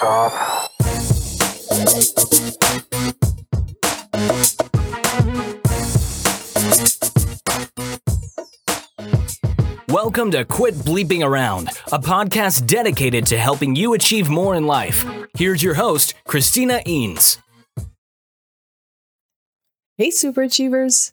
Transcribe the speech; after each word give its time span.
Liftoff. 0.00 0.68
Welcome 9.88 10.30
to 10.30 10.44
Quit 10.44 10.74
Bleeping 10.76 11.24
Around, 11.24 11.68
a 11.92 11.98
podcast 11.98 12.66
dedicated 12.66 13.26
to 13.26 13.38
helping 13.38 13.76
you 13.76 13.92
achieve 13.94 14.30
more 14.30 14.54
in 14.54 14.66
life. 14.66 15.04
Here's 15.36 15.62
your 15.62 15.74
host, 15.74 16.14
Christina 16.26 16.80
Eanes. 16.86 17.38
Hey, 19.98 20.10
super 20.10 20.42
achievers. 20.42 21.12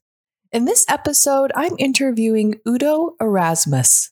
In 0.53 0.63
this 0.63 0.85
episode, 0.87 1.51
I'm 1.55 1.75
interviewing 1.77 2.55
Udo 2.65 3.15
Erasmus. 3.19 4.11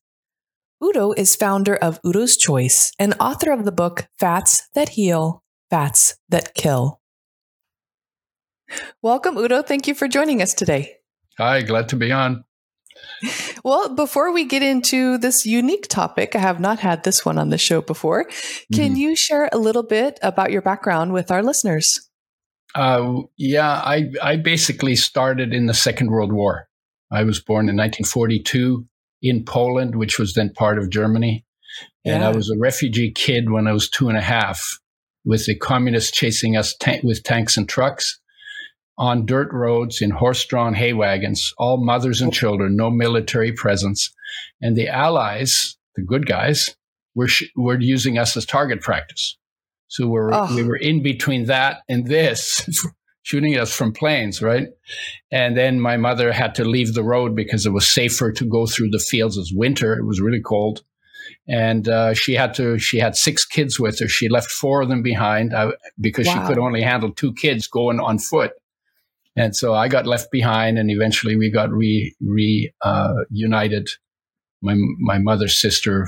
Udo 0.83 1.13
is 1.13 1.35
founder 1.35 1.75
of 1.75 1.99
Udo's 2.03 2.37
Choice 2.37 2.91
and 2.99 3.13
author 3.19 3.51
of 3.51 3.65
the 3.65 3.71
book 3.71 4.07
Fats 4.19 4.67
That 4.75 4.89
Heal, 4.89 5.43
Fats 5.69 6.15
That 6.29 6.53
Kill. 6.53 6.99
Welcome, 9.01 9.37
Udo. 9.37 9.61
Thank 9.61 9.87
you 9.87 9.95
for 9.95 10.07
joining 10.07 10.41
us 10.41 10.53
today. 10.53 10.95
Hi, 11.37 11.61
glad 11.61 11.89
to 11.89 11.95
be 11.95 12.11
on. 12.11 12.43
Well, 13.63 13.95
before 13.95 14.31
we 14.31 14.45
get 14.45 14.61
into 14.61 15.17
this 15.17 15.45
unique 15.45 15.87
topic, 15.89 16.35
I 16.35 16.39
have 16.39 16.59
not 16.59 16.79
had 16.79 17.03
this 17.03 17.25
one 17.25 17.37
on 17.39 17.49
the 17.49 17.57
show 17.57 17.81
before. 17.81 18.25
Can 18.73 18.93
Mhm. 18.93 18.97
you 18.97 19.15
share 19.15 19.49
a 19.51 19.57
little 19.57 19.81
bit 19.83 20.19
about 20.21 20.51
your 20.51 20.61
background 20.61 21.11
with 21.13 21.31
our 21.31 21.41
listeners? 21.41 22.09
Uh, 22.75 23.21
yeah, 23.37 23.81
I, 23.83 24.11
I 24.21 24.35
basically 24.37 24.95
started 24.95 25.53
in 25.53 25.65
the 25.65 25.73
Second 25.73 26.11
World 26.11 26.31
War. 26.31 26.67
I 27.11 27.23
was 27.23 27.39
born 27.41 27.67
in 27.69 27.75
1942 27.75 28.85
in 29.27 29.43
Poland, 29.43 29.95
which 29.95 30.19
was 30.19 30.33
then 30.33 30.51
part 30.53 30.77
of 30.77 30.89
Germany. 30.89 31.45
And 32.05 32.23
I 32.23 32.29
was 32.31 32.49
a 32.49 32.57
refugee 32.59 33.11
kid 33.11 33.49
when 33.49 33.67
I 33.67 33.73
was 33.73 33.89
two 33.89 34.07
and 34.09 34.17
a 34.17 34.21
half, 34.21 34.61
with 35.25 35.45
the 35.45 35.57
communists 35.57 36.11
chasing 36.15 36.55
us 36.55 36.75
ta- 36.77 36.99
with 37.03 37.23
tanks 37.23 37.57
and 37.57 37.67
trucks 37.67 38.19
on 38.97 39.25
dirt 39.25 39.49
roads 39.51 40.01
in 40.01 40.11
horse 40.11 40.45
drawn 40.45 40.73
hay 40.75 40.93
wagons, 40.93 41.51
all 41.57 41.83
mothers 41.83 42.21
and 42.21 42.31
children, 42.31 42.75
no 42.77 42.89
military 42.89 43.51
presence. 43.51 44.13
And 44.61 44.75
the 44.77 44.87
Allies, 44.87 45.75
the 45.95 46.03
good 46.03 46.27
guys, 46.27 46.69
were, 47.15 47.27
sh- 47.27 47.49
were 47.55 47.79
using 47.79 48.17
us 48.17 48.37
as 48.37 48.45
target 48.45 48.81
practice. 48.81 49.37
So 49.87 50.07
we're, 50.07 50.33
Oh. 50.33 50.55
we 50.55 50.63
were 50.63 50.77
in 50.77 51.01
between 51.03 51.45
that 51.45 51.79
and 51.89 52.07
this, 52.07 52.65
shooting 53.25 53.57
us 53.57 53.75
from 53.75 53.91
planes, 53.91 54.39
right? 54.39 54.67
And 55.31 55.57
then 55.57 55.79
my 55.79 55.97
mother 55.97 56.31
had 56.31 56.53
to 56.55 56.63
leave 56.63 56.93
the 56.93 57.03
road 57.03 57.35
because 57.35 57.65
it 57.65 57.71
was 57.71 57.87
safer 57.87 58.31
to 58.31 58.45
go 58.45 58.67
through 58.67 58.91
the 58.91 58.99
fields 58.99 59.35
as 59.35 59.51
winter. 59.51 59.95
It 59.95 60.05
was 60.05 60.21
really 60.21 60.41
cold. 60.41 60.83
And 61.47 61.89
uh, 61.89 62.13
she 62.13 62.35
had 62.35 62.53
to. 62.55 62.77
She 62.77 62.99
had 62.99 63.15
six 63.15 63.43
kids 63.43 63.79
with 63.79 63.99
her. 63.99 64.07
She 64.07 64.29
left 64.29 64.51
four 64.51 64.83
of 64.83 64.89
them 64.89 65.01
behind 65.01 65.55
uh, 65.55 65.71
because 65.99 66.27
she 66.27 66.39
could 66.45 66.59
only 66.59 66.83
handle 66.83 67.11
two 67.11 67.33
kids 67.33 67.67
going 67.67 67.99
on 67.99 68.19
foot. 68.19 68.51
And 69.35 69.55
so 69.55 69.73
I 69.73 69.87
got 69.87 70.05
left 70.05 70.31
behind, 70.31 70.77
and 70.77 70.91
eventually 70.91 71.35
we 71.35 71.49
got 71.49 71.71
re 71.71 72.15
re 72.21 72.71
uh, 72.83 73.13
united. 73.31 73.89
My 74.61 74.75
my 74.99 75.17
mother's 75.17 75.59
sister 75.59 76.07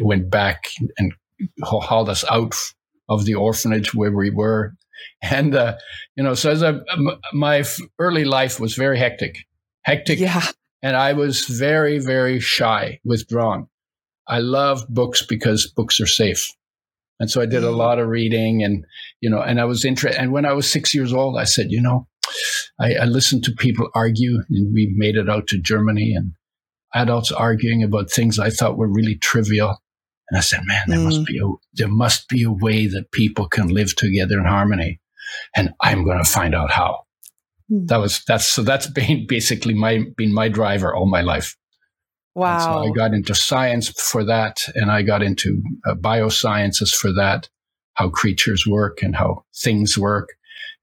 went 0.00 0.30
back 0.30 0.68
and 0.98 1.12
hauled 1.62 2.08
us 2.08 2.24
out 2.30 2.54
of 3.08 3.24
the 3.24 3.34
orphanage 3.34 3.92
where 3.92 4.12
we 4.12 4.30
were, 4.30 4.74
and 5.22 5.54
uh, 5.54 5.76
you 6.16 6.22
know, 6.24 6.34
so 6.34 6.50
as 6.50 6.62
a 6.62 6.82
my 7.32 7.64
early 7.98 8.24
life 8.24 8.58
was 8.60 8.74
very 8.74 8.98
hectic, 8.98 9.36
hectic, 9.82 10.18
Yeah. 10.18 10.46
and 10.82 10.96
I 10.96 11.12
was 11.12 11.44
very 11.46 11.98
very 11.98 12.40
shy, 12.40 13.00
withdrawn. 13.04 13.68
I 14.28 14.38
loved 14.38 14.92
books 14.92 15.24
because 15.26 15.70
books 15.76 16.00
are 16.00 16.06
safe. 16.06 16.46
And 17.20 17.30
so 17.30 17.40
I 17.40 17.46
did 17.46 17.62
a 17.62 17.70
lot 17.70 17.98
of 18.00 18.08
reading 18.08 18.64
and, 18.64 18.84
you 19.20 19.30
know, 19.30 19.40
and 19.40 19.60
I 19.60 19.64
was 19.64 19.84
interested. 19.84 20.20
And 20.20 20.32
when 20.32 20.44
I 20.44 20.52
was 20.54 20.68
six 20.70 20.92
years 20.94 21.12
old, 21.12 21.38
I 21.38 21.44
said, 21.44 21.66
you 21.70 21.80
know, 21.80 22.08
I, 22.80 22.94
I 22.94 23.04
listened 23.04 23.44
to 23.44 23.52
people 23.52 23.88
argue 23.94 24.40
and 24.48 24.72
we 24.74 24.92
made 24.96 25.16
it 25.16 25.28
out 25.28 25.46
to 25.48 25.58
Germany 25.60 26.14
and 26.16 26.32
adults 26.94 27.30
arguing 27.30 27.82
about 27.82 28.10
things 28.10 28.38
I 28.38 28.50
thought 28.50 28.76
were 28.78 28.88
really 28.88 29.16
trivial. 29.16 29.78
And 30.30 30.38
I 30.38 30.40
said, 30.40 30.62
man, 30.64 30.82
there 30.88 30.98
Mm. 30.98 31.04
must 31.04 31.26
be 31.26 31.38
a, 31.38 31.46
there 31.74 31.88
must 31.88 32.28
be 32.28 32.42
a 32.42 32.50
way 32.50 32.86
that 32.86 33.12
people 33.12 33.46
can 33.48 33.68
live 33.68 33.94
together 33.94 34.38
in 34.38 34.44
harmony. 34.46 34.98
And 35.56 35.70
I'm 35.80 36.04
going 36.04 36.22
to 36.22 36.30
find 36.30 36.54
out 36.54 36.70
how. 36.70 37.04
Mm. 37.70 37.88
That 37.88 37.98
was, 37.98 38.22
that's, 38.26 38.46
so 38.46 38.62
that's 38.62 38.86
been 38.86 39.26
basically 39.28 39.74
my, 39.74 40.04
been 40.16 40.34
my 40.34 40.48
driver 40.48 40.94
all 40.94 41.06
my 41.06 41.22
life. 41.22 41.56
And 42.34 42.42
Wow. 42.42 42.58
so 42.58 42.88
I 42.88 42.90
got 42.92 43.12
into 43.12 43.34
science 43.34 43.88
for 43.90 44.24
that, 44.24 44.62
and 44.74 44.90
I 44.90 45.02
got 45.02 45.22
into 45.22 45.62
uh, 45.86 45.94
biosciences 45.94 46.94
for 46.94 47.12
that, 47.12 47.48
how 47.94 48.08
creatures 48.08 48.66
work 48.66 49.02
and 49.02 49.14
how 49.14 49.44
things 49.54 49.98
work, 49.98 50.30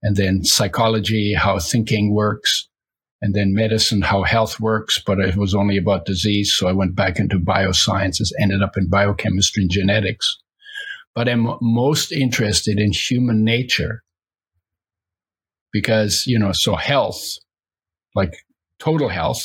and 0.03 0.15
then 0.15 0.43
psychology, 0.43 1.33
how 1.33 1.57
thinking 1.57 2.13
works, 2.13 2.69
and 3.21 3.33
then 3.33 3.55
medicine, 3.55 4.03
how 4.03 4.21
health 4.21 4.59
works. 4.59 5.01
But 5.03 5.19
it 5.19 5.35
was 5.37 5.55
only 5.55 5.77
about 5.77 6.05
disease, 6.05 6.53
so 6.55 6.67
I 6.67 6.71
went 6.71 6.95
back 6.95 7.17
into 7.17 7.39
biosciences, 7.39 8.29
ended 8.39 8.61
up 8.61 8.77
in 8.77 8.87
biochemistry 8.87 9.63
and 9.63 9.71
genetics. 9.71 10.37
But 11.15 11.27
I'm 11.27 11.57
most 11.61 12.11
interested 12.11 12.79
in 12.79 12.91
human 12.91 13.43
nature 13.43 14.03
because, 15.71 16.23
you 16.27 16.37
know, 16.39 16.51
so 16.53 16.75
health, 16.75 17.21
like 18.15 18.33
total 18.79 19.09
health, 19.09 19.43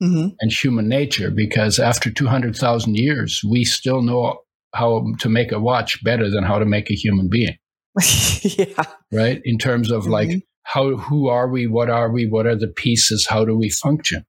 hmm 0.00 0.28
and 0.40 0.50
human 0.52 0.88
nature 0.88 1.30
because 1.30 1.78
after 1.78 2.10
200,000 2.10 2.96
years, 2.96 3.40
we 3.48 3.64
still 3.64 4.02
know 4.02 4.38
how 4.74 5.04
to 5.20 5.28
make 5.28 5.52
a 5.52 5.60
watch 5.60 6.02
better 6.02 6.28
than 6.28 6.42
how 6.42 6.58
to 6.58 6.64
make 6.64 6.90
a 6.90 6.94
human 6.94 7.28
being, 7.30 7.56
yeah. 8.42 8.82
right? 9.12 9.40
In 9.44 9.56
terms 9.58 9.90
of 9.92 10.06
like, 10.06 10.28
Mhm. 10.28 10.42
how, 10.64 10.96
who 10.96 11.28
are 11.28 11.48
we? 11.48 11.66
What 11.68 11.88
are 11.90 12.10
we? 12.10 12.26
What 12.26 12.46
are 12.46 12.56
the 12.56 12.66
pieces? 12.68 13.26
How 13.28 13.44
do 13.44 13.56
we 13.56 13.70
function? 13.70 14.24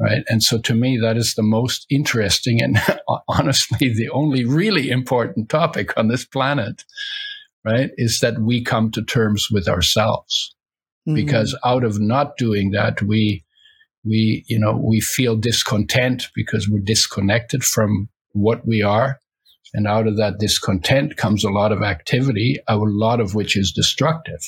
Right. 0.00 0.22
And 0.30 0.42
so 0.42 0.58
to 0.62 0.74
me, 0.74 0.96
that 1.02 1.18
is 1.18 1.34
the 1.34 1.42
most 1.42 1.84
interesting 1.90 2.62
and 2.62 2.78
honestly, 3.28 3.92
the 3.92 4.08
only 4.08 4.46
really 4.46 4.88
important 4.90 5.50
topic 5.50 5.92
on 5.98 6.08
this 6.08 6.24
planet, 6.24 6.84
right? 7.64 7.90
Is 7.96 8.18
that 8.20 8.40
we 8.40 8.62
come 8.62 8.90
to 8.92 9.02
terms 9.02 9.48
with 9.50 9.68
ourselves 9.68 10.54
Mhm. 11.08 11.14
because 11.14 11.56
out 11.64 11.84
of 11.84 12.00
not 12.00 12.36
doing 12.36 12.70
that, 12.72 13.02
we, 13.02 13.44
we, 14.04 14.44
you 14.48 14.58
know, 14.58 14.76
we 14.82 15.00
feel 15.00 15.36
discontent 15.36 16.28
because 16.34 16.68
we're 16.68 16.80
disconnected 16.84 17.62
from 17.64 18.08
what 18.32 18.66
we 18.66 18.82
are. 18.82 19.18
And 19.72 19.86
out 19.86 20.06
of 20.08 20.16
that 20.16 20.38
discontent 20.38 21.16
comes 21.16 21.44
a 21.44 21.50
lot 21.50 21.70
of 21.72 21.82
activity, 21.82 22.56
a 22.66 22.76
lot 22.76 23.20
of 23.20 23.34
which 23.34 23.56
is 23.56 23.72
destructive. 23.72 24.40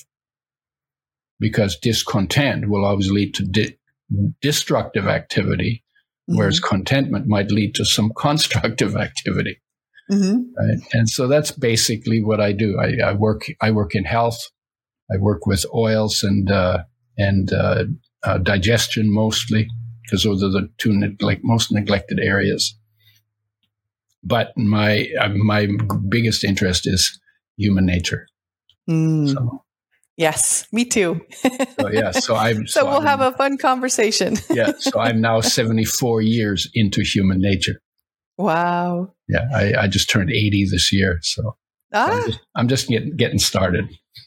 Because 1.38 1.76
discontent 1.76 2.68
will 2.68 2.84
always 2.84 3.10
lead 3.10 3.34
to 3.34 3.44
di- 3.44 3.76
destructive 4.40 5.06
activity, 5.06 5.84
whereas 6.26 6.60
contentment 6.60 7.26
might 7.26 7.50
lead 7.50 7.74
to 7.76 7.84
some 7.84 8.12
constructive 8.16 8.96
activity. 8.96 9.60
Mhm. 10.12 10.44
Right? 10.58 10.78
And 10.92 11.08
so 11.08 11.26
that's 11.26 11.50
basically 11.50 12.22
what 12.22 12.40
I 12.40 12.52
do. 12.52 12.78
I, 12.78 13.10
I 13.10 13.12
work. 13.14 13.42
I 13.60 13.70
work 13.70 13.94
in 13.94 14.04
health. 14.04 14.38
I 15.12 15.16
work 15.18 15.46
with 15.46 15.64
oils 15.74 16.22
and 16.22 16.50
uh, 16.50 16.78
and 17.16 17.52
uh, 17.52 17.84
uh, 18.24 18.38
digestion 18.38 19.12
mostly 19.12 19.68
because 20.04 20.24
those 20.24 20.42
are 20.42 20.50
the 20.50 20.68
two 20.78 20.92
like 21.20 21.40
most 21.42 21.72
neglected 21.72 22.18
areas. 22.20 22.76
But 24.22 24.56
my 24.56 25.08
uh, 25.20 25.30
my 25.30 25.68
biggest 26.08 26.44
interest 26.44 26.86
is 26.86 27.18
human 27.56 27.86
nature. 27.86 28.26
Mm. 28.88 29.28
So, 29.32 29.64
Yes, 30.18 30.66
me 30.72 30.84
too. 30.84 31.22
so 31.80 31.90
yeah. 31.90 32.10
So 32.10 32.36
I'm. 32.46 32.66
So 32.66 32.84
we'll 32.84 32.94
I'm- 33.00 33.06
have 33.06 33.20
a 33.20 33.32
fun 33.32 33.56
conversation. 33.56 34.36
yeah. 34.50 34.72
So 34.78 35.00
I'm 35.00 35.20
now 35.20 35.40
74 35.58 36.20
years 36.20 36.68
into 36.74 37.02
human 37.02 37.40
nature. 37.40 37.80
Wow. 38.38 39.12
Yeah. 39.28 39.46
I, 39.54 39.74
I 39.82 39.86
just 39.88 40.10
turned 40.10 40.30
80 40.30 40.68
this 40.70 40.92
year. 40.92 41.18
So 41.22 41.56
Ah, 41.94 42.10
I'm 42.10 42.26
just, 42.26 42.40
I'm 42.56 42.68
just 42.68 42.88
getting 42.88 43.16
getting 43.16 43.38
started. 43.38 43.84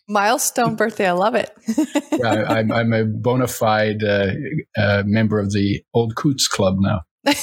milestone 0.08 0.76
birthday. 0.76 1.08
I 1.08 1.14
love 1.14 1.34
it. 1.36 1.52
Yeah, 2.18 2.44
I, 2.48 2.60
I'm, 2.60 2.72
I'm 2.72 2.94
a 2.94 3.04
bona 3.04 3.46
fide 3.48 4.02
uh, 4.02 4.32
uh, 4.78 5.04
member 5.06 5.38
of 5.40 5.52
the 5.52 5.82
Old 5.94 6.16
Coots 6.16 6.48
Club 6.48 6.76
now. 6.80 7.02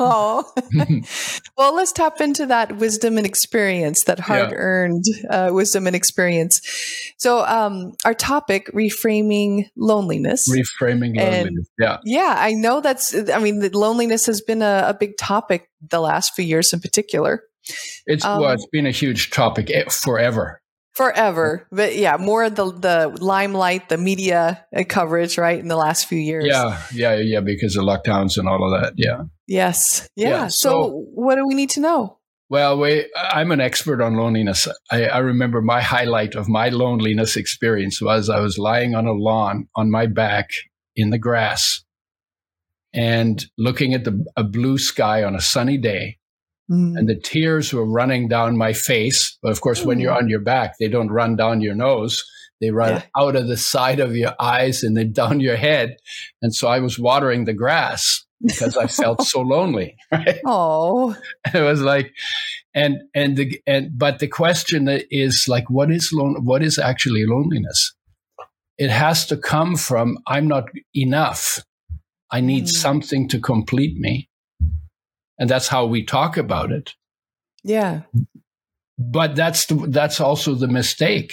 oh. 0.00 0.52
well, 1.56 1.74
let's 1.74 1.92
tap 1.92 2.20
into 2.20 2.46
that 2.46 2.76
wisdom 2.76 3.16
and 3.16 3.26
experience, 3.26 4.04
that 4.04 4.20
hard 4.20 4.52
earned 4.54 5.04
uh, 5.30 5.48
wisdom 5.52 5.86
and 5.86 5.96
experience. 5.96 6.60
So, 7.18 7.44
um, 7.44 7.92
our 8.04 8.14
topic 8.14 8.70
reframing 8.74 9.68
loneliness. 9.76 10.46
Reframing 10.50 11.18
And- 11.18 11.34
loneliness. 11.46 11.66
Yeah, 11.78 11.98
yeah, 12.04 12.34
I 12.38 12.52
know 12.52 12.80
that's, 12.80 13.14
I 13.30 13.38
mean, 13.38 13.66
loneliness 13.72 14.26
has 14.26 14.40
been 14.42 14.62
a, 14.62 14.84
a 14.88 14.94
big 14.94 15.16
topic 15.16 15.68
the 15.88 16.00
last 16.00 16.34
few 16.34 16.44
years 16.44 16.72
in 16.72 16.80
particular. 16.80 17.42
it's 18.06 18.24
Um, 18.24 18.40
well, 18.42 18.52
it's 18.52 18.66
been 18.70 18.86
a 18.86 18.90
huge 18.90 19.30
topic 19.30 19.70
eh, 19.70 19.84
forever. 19.88 20.60
Forever, 20.94 21.66
but 21.70 21.94
yeah, 21.94 22.16
more 22.16 22.48
the 22.48 22.72
the 22.72 23.14
limelight, 23.20 23.90
the 23.90 23.98
media 23.98 24.64
coverage, 24.88 25.36
right, 25.36 25.58
in 25.58 25.68
the 25.68 25.76
last 25.76 26.06
few 26.08 26.18
years. 26.18 26.46
Yeah, 26.46 26.80
yeah, 26.94 27.16
yeah, 27.18 27.40
because 27.40 27.76
of 27.76 27.84
lockdowns 27.84 28.38
and 28.38 28.48
all 28.48 28.64
of 28.64 28.80
that. 28.80 28.94
Yeah. 28.96 29.24
Yes. 29.46 30.08
Yeah. 30.16 30.28
Yeah, 30.28 30.46
so, 30.48 30.70
so- 30.70 31.04
what 31.14 31.36
do 31.36 31.46
we 31.46 31.54
need 31.54 31.70
to 31.70 31.80
know? 31.80 32.18
Well, 32.48 32.78
we, 32.78 33.10
I'm 33.16 33.50
an 33.50 33.60
expert 33.60 34.00
on 34.00 34.14
loneliness. 34.14 34.68
I, 34.90 35.06
I, 35.06 35.18
remember 35.18 35.60
my 35.60 35.80
highlight 35.80 36.36
of 36.36 36.48
my 36.48 36.68
loneliness 36.68 37.36
experience 37.36 38.00
was 38.00 38.30
I 38.30 38.38
was 38.38 38.56
lying 38.56 38.94
on 38.94 39.06
a 39.06 39.12
lawn 39.12 39.66
on 39.74 39.90
my 39.90 40.06
back 40.06 40.50
in 40.94 41.10
the 41.10 41.18
grass 41.18 41.82
and 42.94 43.44
looking 43.58 43.94
at 43.94 44.04
the, 44.04 44.24
a 44.36 44.44
blue 44.44 44.78
sky 44.78 45.24
on 45.24 45.34
a 45.34 45.40
sunny 45.40 45.76
day. 45.76 46.18
Mm. 46.70 46.96
And 46.96 47.08
the 47.08 47.18
tears 47.18 47.72
were 47.72 47.84
running 47.84 48.28
down 48.28 48.56
my 48.56 48.72
face. 48.72 49.36
But 49.42 49.50
of 49.50 49.60
course, 49.60 49.82
mm. 49.82 49.86
when 49.86 49.98
you're 50.00 50.14
mm. 50.14 50.18
on 50.18 50.28
your 50.28 50.40
back, 50.40 50.74
they 50.78 50.88
don't 50.88 51.10
run 51.10 51.34
down 51.34 51.60
your 51.60 51.74
nose. 51.74 52.22
They 52.60 52.70
run 52.70 52.94
yeah. 52.94 53.02
out 53.16 53.34
of 53.34 53.48
the 53.48 53.56
side 53.56 53.98
of 53.98 54.14
your 54.14 54.34
eyes 54.40 54.84
and 54.84 54.96
then 54.96 55.12
down 55.12 55.40
your 55.40 55.56
head. 55.56 55.96
And 56.42 56.54
so 56.54 56.68
I 56.68 56.78
was 56.78 56.96
watering 56.96 57.44
the 57.44 57.54
grass 57.54 58.24
because 58.42 58.76
I 58.76 58.86
felt 58.86 59.22
so 59.22 59.40
lonely. 59.40 59.96
Right? 60.12 60.40
Oh, 60.44 61.16
it 61.54 61.60
was 61.60 61.80
like, 61.80 62.12
and 62.74 63.02
and 63.14 63.36
the 63.36 63.60
and 63.66 63.90
but 63.96 64.18
the 64.18 64.28
question 64.28 64.88
is 65.10 65.46
like, 65.48 65.68
what 65.70 65.90
is 65.90 66.10
lon- 66.12 66.44
What 66.44 66.62
is 66.62 66.78
actually 66.78 67.24
loneliness? 67.26 67.94
It 68.78 68.90
has 68.90 69.26
to 69.26 69.36
come 69.36 69.76
from 69.76 70.18
I'm 70.26 70.48
not 70.48 70.64
enough. 70.94 71.64
I 72.30 72.40
need 72.40 72.64
mm. 72.64 72.68
something 72.68 73.28
to 73.28 73.40
complete 73.40 73.96
me, 73.96 74.28
and 75.38 75.48
that's 75.48 75.68
how 75.68 75.86
we 75.86 76.04
talk 76.04 76.36
about 76.36 76.72
it. 76.72 76.94
Yeah, 77.62 78.02
but 78.98 79.34
that's 79.36 79.66
the, 79.66 79.74
that's 79.88 80.20
also 80.20 80.54
the 80.54 80.68
mistake 80.68 81.32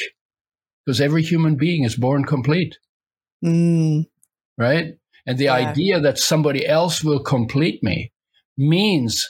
because 0.86 1.00
every 1.00 1.24
human 1.24 1.56
being 1.56 1.84
is 1.84 1.96
born 1.96 2.26
complete. 2.26 2.78
Mm. 3.44 4.06
Right? 4.58 4.96
And 5.26 5.38
the 5.38 5.46
yeah. 5.46 5.54
idea 5.54 6.00
that 6.02 6.18
somebody 6.18 6.66
else 6.66 7.04
will 7.04 7.22
complete 7.22 7.82
me 7.82 8.12
means 8.58 9.26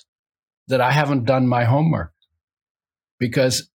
that 0.68 0.81
I 0.81 0.92
haven't 0.92 1.25
done 1.25 1.48
my 1.48 1.66
homework. 1.66 2.12
Because 3.19 3.69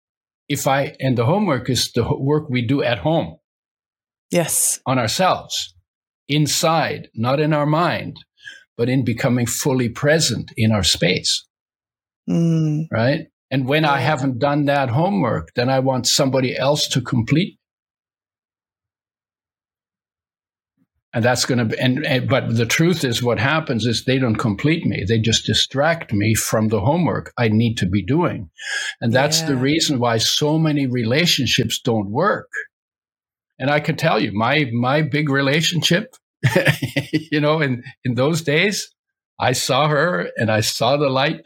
if 0.47 0.67
I, 0.67 0.95
and 0.99 1.17
the 1.17 1.25
homework 1.25 1.69
is 1.69 1.91
the 1.93 2.05
work 2.17 2.49
we 2.49 2.65
do 2.65 2.83
at 2.83 2.99
home. 2.99 3.37
Yes. 4.31 4.79
On 4.85 4.99
ourselves, 4.99 5.73
inside, 6.27 7.09
not 7.15 7.39
in 7.39 7.53
our 7.53 7.65
mind, 7.65 8.17
but 8.77 8.89
in 8.89 9.03
becoming 9.03 9.45
fully 9.45 9.89
present 9.89 10.51
in 10.55 10.71
our 10.71 10.83
space. 10.83 11.45
Mm. 12.29 12.87
Right? 12.91 13.27
And 13.51 13.67
when 13.67 13.83
yeah. 13.83 13.93
I 13.93 13.99
haven't 13.99 14.39
done 14.39 14.65
that 14.65 14.89
homework, 14.89 15.49
then 15.55 15.69
I 15.69 15.79
want 15.79 16.07
somebody 16.07 16.55
else 16.55 16.87
to 16.89 17.01
complete 17.01 17.58
and 21.13 21.25
that's 21.25 21.45
going 21.45 21.57
to 21.57 21.65
be 21.65 21.77
and, 21.79 22.05
and, 22.05 22.29
but 22.29 22.55
the 22.55 22.65
truth 22.65 23.03
is 23.03 23.23
what 23.23 23.39
happens 23.39 23.85
is 23.85 24.05
they 24.05 24.19
don't 24.19 24.35
complete 24.35 24.85
me. 24.85 25.05
They 25.07 25.19
just 25.19 25.45
distract 25.45 26.13
me 26.13 26.35
from 26.35 26.67
the 26.67 26.81
homework 26.81 27.33
i 27.37 27.47
need 27.47 27.77
to 27.77 27.87
be 27.87 28.03
doing. 28.03 28.49
And 29.01 29.11
that's 29.13 29.41
yeah. 29.41 29.47
the 29.47 29.55
reason 29.57 29.99
why 29.99 30.17
so 30.17 30.57
many 30.57 30.87
relationships 30.87 31.79
don't 31.79 32.11
work. 32.11 32.49
And 33.57 33.69
i 33.69 33.79
can 33.79 33.95
tell 33.95 34.19
you 34.19 34.31
my 34.33 34.69
my 34.73 35.01
big 35.01 35.29
relationship 35.29 36.15
you 37.11 37.41
know 37.41 37.59
in 37.59 37.83
in 38.05 38.13
those 38.13 38.41
days 38.41 38.89
i 39.37 39.51
saw 39.51 39.89
her 39.89 40.29
and 40.37 40.49
i 40.49 40.61
saw 40.61 40.95
the 40.95 41.09
light 41.09 41.41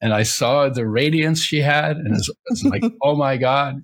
and 0.00 0.14
i 0.14 0.22
saw 0.22 0.68
the 0.68 0.86
radiance 0.86 1.40
she 1.40 1.60
had 1.60 1.96
and 1.96 2.14
it's, 2.14 2.30
it's 2.46 2.62
like 2.62 2.84
oh 3.02 3.16
my 3.16 3.36
god 3.36 3.82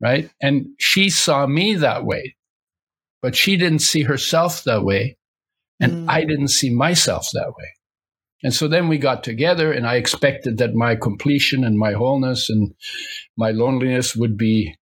right? 0.00 0.30
And 0.40 0.66
she 0.78 1.10
saw 1.10 1.46
me 1.46 1.76
that 1.76 2.04
way 2.04 2.35
but 3.22 3.34
she 3.36 3.56
didn't 3.56 3.80
see 3.80 4.02
herself 4.02 4.64
that 4.64 4.84
way. 4.84 5.16
And 5.80 5.92
mm. 5.92 6.04
I 6.08 6.24
didn't 6.24 6.48
see 6.48 6.70
myself 6.70 7.28
that 7.32 7.48
way. 7.48 7.68
And 8.42 8.54
so 8.54 8.68
then 8.68 8.88
we 8.88 8.98
got 8.98 9.24
together, 9.24 9.72
and 9.72 9.86
I 9.86 9.96
expected 9.96 10.58
that 10.58 10.74
my 10.74 10.94
completion 10.94 11.64
and 11.64 11.78
my 11.78 11.92
wholeness 11.92 12.48
and 12.50 12.74
my 13.36 13.50
loneliness 13.50 14.14
would 14.14 14.36
be 14.36 14.74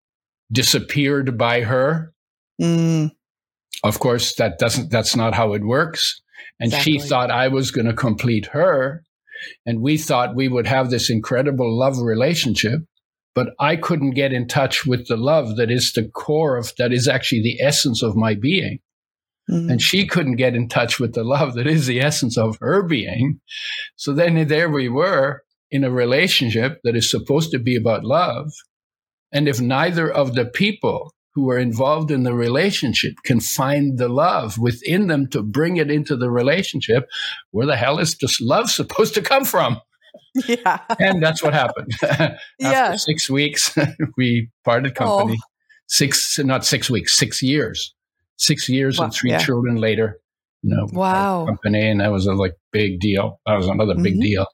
disappeared 0.50 1.38
by 1.38 1.62
her. 1.62 2.12
Mm. 2.60 3.10
Of 3.84 3.98
course, 3.98 4.34
that 4.36 4.58
doesn't, 4.58 4.90
that's 4.90 5.16
not 5.16 5.34
how 5.34 5.52
it 5.52 5.64
works. 5.64 6.20
And 6.60 6.68
exactly. 6.68 6.92
she 6.92 6.98
thought 6.98 7.30
I 7.30 7.48
was 7.48 7.70
going 7.70 7.86
to 7.86 7.94
complete 7.94 8.46
her. 8.46 9.04
And 9.66 9.80
we 9.80 9.98
thought 9.98 10.36
we 10.36 10.48
would 10.48 10.66
have 10.66 10.90
this 10.90 11.10
incredible 11.10 11.76
love 11.76 11.98
relationship 11.98 12.80
but 13.34 13.48
I 13.58 13.76
couldn't 13.76 14.12
get 14.12 14.32
in 14.32 14.46
touch 14.46 14.86
with 14.86 15.06
the 15.06 15.16
love 15.16 15.56
that 15.56 15.70
is 15.70 15.92
the 15.92 16.08
core 16.08 16.56
of 16.56 16.72
that 16.78 16.92
is 16.92 17.08
actually 17.08 17.42
the 17.42 17.60
essence 17.60 18.02
of 18.02 18.16
my 18.16 18.34
being. 18.34 18.78
Mm-hmm. 19.50 19.70
And 19.70 19.82
she 19.82 20.06
couldn't 20.06 20.36
get 20.36 20.54
in 20.54 20.68
touch 20.68 21.00
with 21.00 21.14
the 21.14 21.24
love 21.24 21.54
that 21.54 21.66
is 21.66 21.86
the 21.86 22.00
essence 22.00 22.38
of 22.38 22.58
her 22.60 22.82
being. 22.82 23.40
So 23.96 24.12
then 24.12 24.46
there 24.46 24.70
we 24.70 24.88
were 24.88 25.42
in 25.70 25.84
a 25.84 25.90
relationship 25.90 26.78
that 26.84 26.94
is 26.96 27.10
supposed 27.10 27.50
to 27.50 27.58
be 27.58 27.74
about 27.74 28.04
love. 28.04 28.52
And 29.32 29.48
if 29.48 29.60
neither 29.60 30.10
of 30.10 30.34
the 30.34 30.44
people 30.44 31.12
who 31.34 31.50
are 31.50 31.58
involved 31.58 32.10
in 32.10 32.24
the 32.24 32.34
relationship 32.34 33.14
can 33.24 33.40
find 33.40 33.98
the 33.98 34.08
love 34.08 34.58
within 34.58 35.06
them 35.06 35.26
to 35.30 35.42
bring 35.42 35.78
it 35.78 35.90
into 35.90 36.14
the 36.14 36.30
relationship, 36.30 37.08
where 37.50 37.66
the 37.66 37.76
hell 37.76 37.98
is 37.98 38.16
this 38.18 38.40
love 38.40 38.70
supposed 38.70 39.14
to 39.14 39.22
come 39.22 39.44
from? 39.44 39.80
Yeah. 40.48 40.80
and 40.98 41.22
that's 41.22 41.42
what 41.42 41.52
happened. 41.52 41.92
After 42.02 42.38
yeah. 42.58 42.96
six 42.96 43.28
weeks, 43.28 43.76
we 44.16 44.48
parted 44.64 44.94
company. 44.94 45.36
Oh. 45.38 45.48
Six, 45.88 46.38
not 46.38 46.64
six 46.64 46.88
weeks, 46.88 47.18
six 47.18 47.42
years. 47.42 47.94
Six 48.38 48.68
years 48.68 48.98
wow. 48.98 49.04
and 49.04 49.14
three 49.14 49.30
yeah. 49.30 49.38
children 49.38 49.76
later, 49.76 50.18
you 50.62 50.74
know, 50.74 50.88
wow. 50.90 51.44
company. 51.46 51.86
And 51.86 52.00
that 52.00 52.10
was 52.10 52.26
a 52.26 52.32
like 52.32 52.54
big 52.72 52.98
deal. 52.98 53.40
That 53.46 53.56
was 53.56 53.68
another 53.68 53.92
mm-hmm. 53.92 54.02
big 54.02 54.20
deal. 54.20 54.46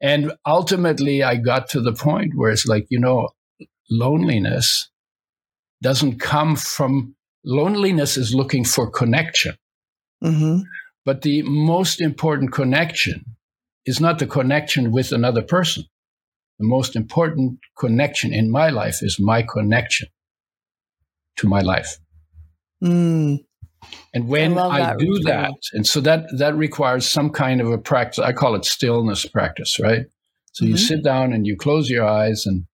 And 0.00 0.32
ultimately, 0.46 1.22
I 1.22 1.36
got 1.36 1.68
to 1.70 1.80
the 1.80 1.92
point 1.92 2.32
where 2.34 2.50
it's 2.50 2.66
like, 2.66 2.86
you 2.90 3.00
know, 3.00 3.28
loneliness 3.90 4.90
doesn't 5.82 6.18
come 6.18 6.56
from 6.56 7.14
loneliness 7.44 8.16
is 8.16 8.34
looking 8.34 8.64
for 8.64 8.90
connection. 8.90 9.54
Mm-hmm. 10.22 10.62
But 11.04 11.22
the 11.22 11.42
most 11.42 12.00
important 12.00 12.52
connection 12.52 13.24
is 13.88 14.00
not 14.00 14.18
the 14.18 14.26
connection 14.26 14.92
with 14.92 15.12
another 15.12 15.42
person. 15.42 15.84
The 16.58 16.66
most 16.66 16.94
important 16.94 17.58
connection 17.78 18.34
in 18.34 18.50
my 18.50 18.68
life 18.68 18.98
is 19.02 19.16
my 19.18 19.42
connection 19.42 20.08
to 21.36 21.48
my 21.48 21.60
life. 21.60 21.96
Mm. 22.84 23.38
And 24.12 24.28
when 24.28 24.58
I, 24.58 24.90
I 24.90 24.96
do 24.96 25.20
that, 25.24 25.52
and 25.72 25.86
so 25.86 26.00
that 26.00 26.26
that 26.36 26.54
requires 26.54 27.10
some 27.10 27.30
kind 27.30 27.60
of 27.60 27.70
a 27.70 27.78
practice. 27.78 28.18
I 28.18 28.32
call 28.32 28.54
it 28.56 28.64
stillness 28.64 29.24
practice, 29.24 29.78
right? 29.80 30.02
So 30.52 30.64
mm-hmm. 30.64 30.72
you 30.72 30.76
sit 30.76 31.02
down 31.02 31.32
and 31.32 31.46
you 31.46 31.56
close 31.56 31.88
your 31.88 32.04
eyes 32.04 32.44
and 32.44 32.64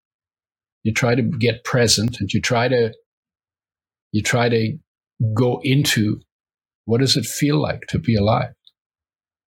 you 0.83 0.93
try 0.93 1.15
to 1.15 1.23
get 1.23 1.63
present 1.63 2.19
and 2.21 2.33
you 2.33 2.41
try 2.41 2.69
to 2.69 2.93
you 4.13 4.23
try 4.23 4.49
to 4.49 4.79
go 5.35 5.61
into 5.63 6.21
what 6.87 7.01
does 7.01 7.17
it 7.17 7.27
feel 7.27 7.61
like 7.61 7.83
to 7.89 7.99
be 7.99 8.17
alive? 8.17 8.55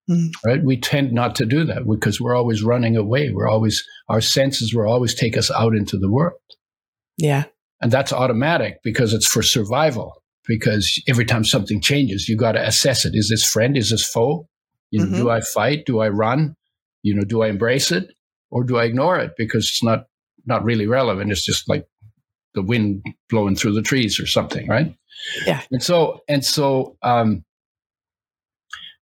Mm. 0.09 0.29
Right? 0.45 0.63
We 0.63 0.79
tend 0.79 1.11
not 1.11 1.35
to 1.35 1.45
do 1.45 1.63
that 1.65 1.87
because 1.87 2.21
we're 2.21 2.35
always 2.35 2.63
running 2.63 2.95
away. 2.95 3.31
We're 3.31 3.49
always, 3.49 3.83
our 4.09 4.21
senses 4.21 4.73
will 4.73 4.89
always 4.89 5.13
take 5.13 5.37
us 5.37 5.51
out 5.51 5.73
into 5.73 5.97
the 5.97 6.11
world. 6.11 6.39
Yeah. 7.17 7.45
And 7.81 7.91
that's 7.91 8.13
automatic 8.13 8.79
because 8.83 9.13
it's 9.13 9.27
for 9.27 9.43
survival. 9.43 10.23
Because 10.47 11.01
every 11.09 11.25
time 11.25 11.43
something 11.43 11.81
changes, 11.81 12.29
you 12.29 12.37
got 12.37 12.53
to 12.53 12.65
assess 12.65 13.03
it. 13.03 13.11
Is 13.13 13.29
this 13.29 13.45
friend? 13.45 13.75
Is 13.75 13.89
this 13.89 14.07
foe? 14.07 14.47
You 14.91 14.99
know, 14.99 15.05
mm-hmm. 15.07 15.15
do 15.15 15.29
I 15.29 15.41
fight? 15.41 15.85
Do 15.85 15.99
I 15.99 16.07
run? 16.07 16.55
You 17.03 17.15
know, 17.15 17.23
do 17.23 17.43
I 17.43 17.49
embrace 17.49 17.91
it 17.91 18.13
or 18.49 18.63
do 18.63 18.77
I 18.77 18.85
ignore 18.85 19.19
it 19.19 19.31
because 19.37 19.65
it's 19.65 19.83
not 19.83 20.05
not 20.45 20.63
really 20.63 20.87
relevant? 20.87 21.31
It's 21.31 21.45
just 21.45 21.67
like 21.67 21.85
the 22.53 22.61
wind 22.61 23.05
blowing 23.29 23.55
through 23.55 23.73
the 23.73 23.81
trees 23.81 24.19
or 24.19 24.25
something, 24.25 24.67
right? 24.67 24.95
Yeah. 25.45 25.61
And 25.71 25.83
so 25.83 26.21
and 26.29 26.45
so 26.45 26.95
um, 27.03 27.43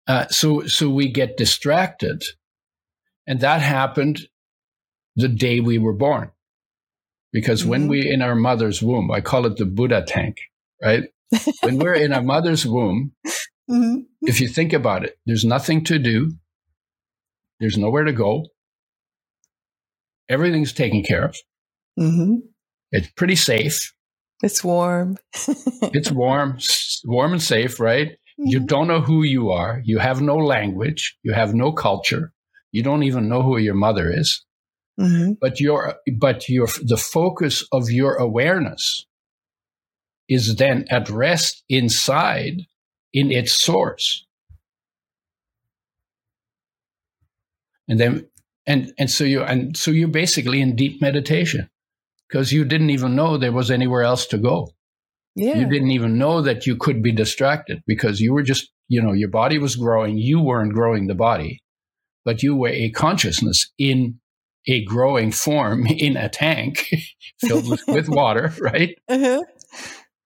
uh, 0.07 0.27
so, 0.29 0.67
so 0.67 0.91
we 0.91 1.11
get 1.11 1.37
distracted. 1.37 2.23
And 3.27 3.41
that 3.41 3.63
happened 3.63 4.21
the 5.17 5.29
day 5.29 5.61
we 5.61 5.79
were 5.79 5.95
born. 5.95 6.31
Because 7.33 7.63
mm-hmm. 7.63 7.71
when 7.71 7.89
we 7.89 8.11
in 8.11 8.23
our 8.23 8.35
mother's 8.35 8.83
womb, 8.83 9.11
I 9.11 9.21
call 9.21 9.47
it 9.47 9.57
the 9.57 9.65
Buddha 9.65 10.05
tank, 10.07 10.39
right? 10.83 11.05
when 11.63 11.79
we're 11.79 11.95
in 11.95 12.13
our 12.13 12.23
mother's 12.35 12.67
womb, 12.67 13.13
mm-hmm. 13.71 14.01
if 14.23 14.41
you 14.41 14.49
think 14.49 14.73
about 14.73 15.05
it, 15.05 15.19
there's 15.27 15.45
nothing 15.45 15.85
to 15.85 15.99
do. 15.99 16.33
There's 17.61 17.79
nowhere 17.79 18.05
to 18.05 18.13
go. 18.13 18.47
Everything's 20.29 20.73
taken 20.73 21.03
care 21.03 21.25
of. 21.25 21.37
Mm-hmm. 21.99 22.37
It's 22.93 23.11
pretty 23.17 23.37
safe. 23.37 23.93
It's 24.43 24.63
warm. 24.63 25.17
it's 25.93 26.11
warm, 26.11 26.59
warm 27.05 27.33
and 27.33 27.43
safe, 27.43 27.81
right? 27.81 28.17
You 28.37 28.59
mm-hmm. 28.59 28.67
don't 28.67 28.89
know 28.89 29.01
who 29.01 29.23
you 29.23 29.51
are. 29.51 29.81
You 29.85 29.99
have 29.99 30.21
no 30.21 30.37
language. 30.37 31.17
You 31.23 31.33
have 31.33 31.55
no 31.55 31.73
culture. 31.73 32.33
You 32.73 32.83
don't 32.83 33.05
even 33.05 33.29
know 33.29 33.43
who 33.43 33.59
your 33.59 33.75
mother 33.75 34.13
is. 34.13 34.45
Mm-hmm. 34.99 35.35
But 35.41 35.61
your, 35.61 35.97
but 36.19 36.49
your, 36.49 36.67
the 36.83 36.97
focus 36.97 37.67
of 37.73 37.91
your 37.91 38.17
awareness 38.17 39.07
is 40.29 40.57
then 40.57 40.85
at 40.91 41.09
rest 41.11 41.63
inside 41.69 42.63
in 43.13 43.31
its 43.31 43.53
source. 43.53 44.27
And 47.89 48.01
then 48.01 48.27
and 48.67 48.93
and 48.99 49.11
so 49.11 49.25
you 49.25 49.43
and 49.43 49.77
so 49.77 49.91
you're 49.91 50.09
basically 50.09 50.61
in 50.61 50.75
deep 50.75 51.01
meditation 51.03 51.69
because 52.29 52.53
you 52.53 52.65
didn't 52.65 52.91
even 52.91 53.15
know 53.15 53.37
there 53.37 53.53
was 53.53 53.71
anywhere 53.71 54.03
else 54.03 54.27
to 54.29 54.39
go. 54.39 54.71
Yeah. 55.37 55.59
You 55.59 55.69
didn't 55.69 55.91
even 55.91 56.19
know 56.19 56.41
that 56.43 56.67
you 56.67 56.77
could 56.77 57.03
be 57.03 57.13
distracted 57.13 57.83
because 57.87 58.21
you 58.21 58.33
were 58.33 58.43
just, 58.43 58.71
you 58.89 59.03
know, 59.03 59.13
your 59.13 59.31
body 59.31 59.59
was 59.59 59.77
growing. 59.77 60.17
You 60.19 60.41
weren't 60.41 60.73
growing 60.75 61.07
the 61.09 61.15
body, 61.15 61.61
but 62.25 62.43
you 62.43 62.55
were 62.55 62.69
a 62.69 62.91
consciousness 62.91 63.73
in 63.79 64.21
a 64.69 64.85
growing 64.85 65.33
form 65.33 65.87
in 65.89 66.17
a 66.17 66.29
tank 66.29 66.89
filled 67.41 67.69
with, 67.69 67.83
with 67.89 68.09
water, 68.21 68.53
right? 68.61 68.97
Uh-huh. 69.09 69.43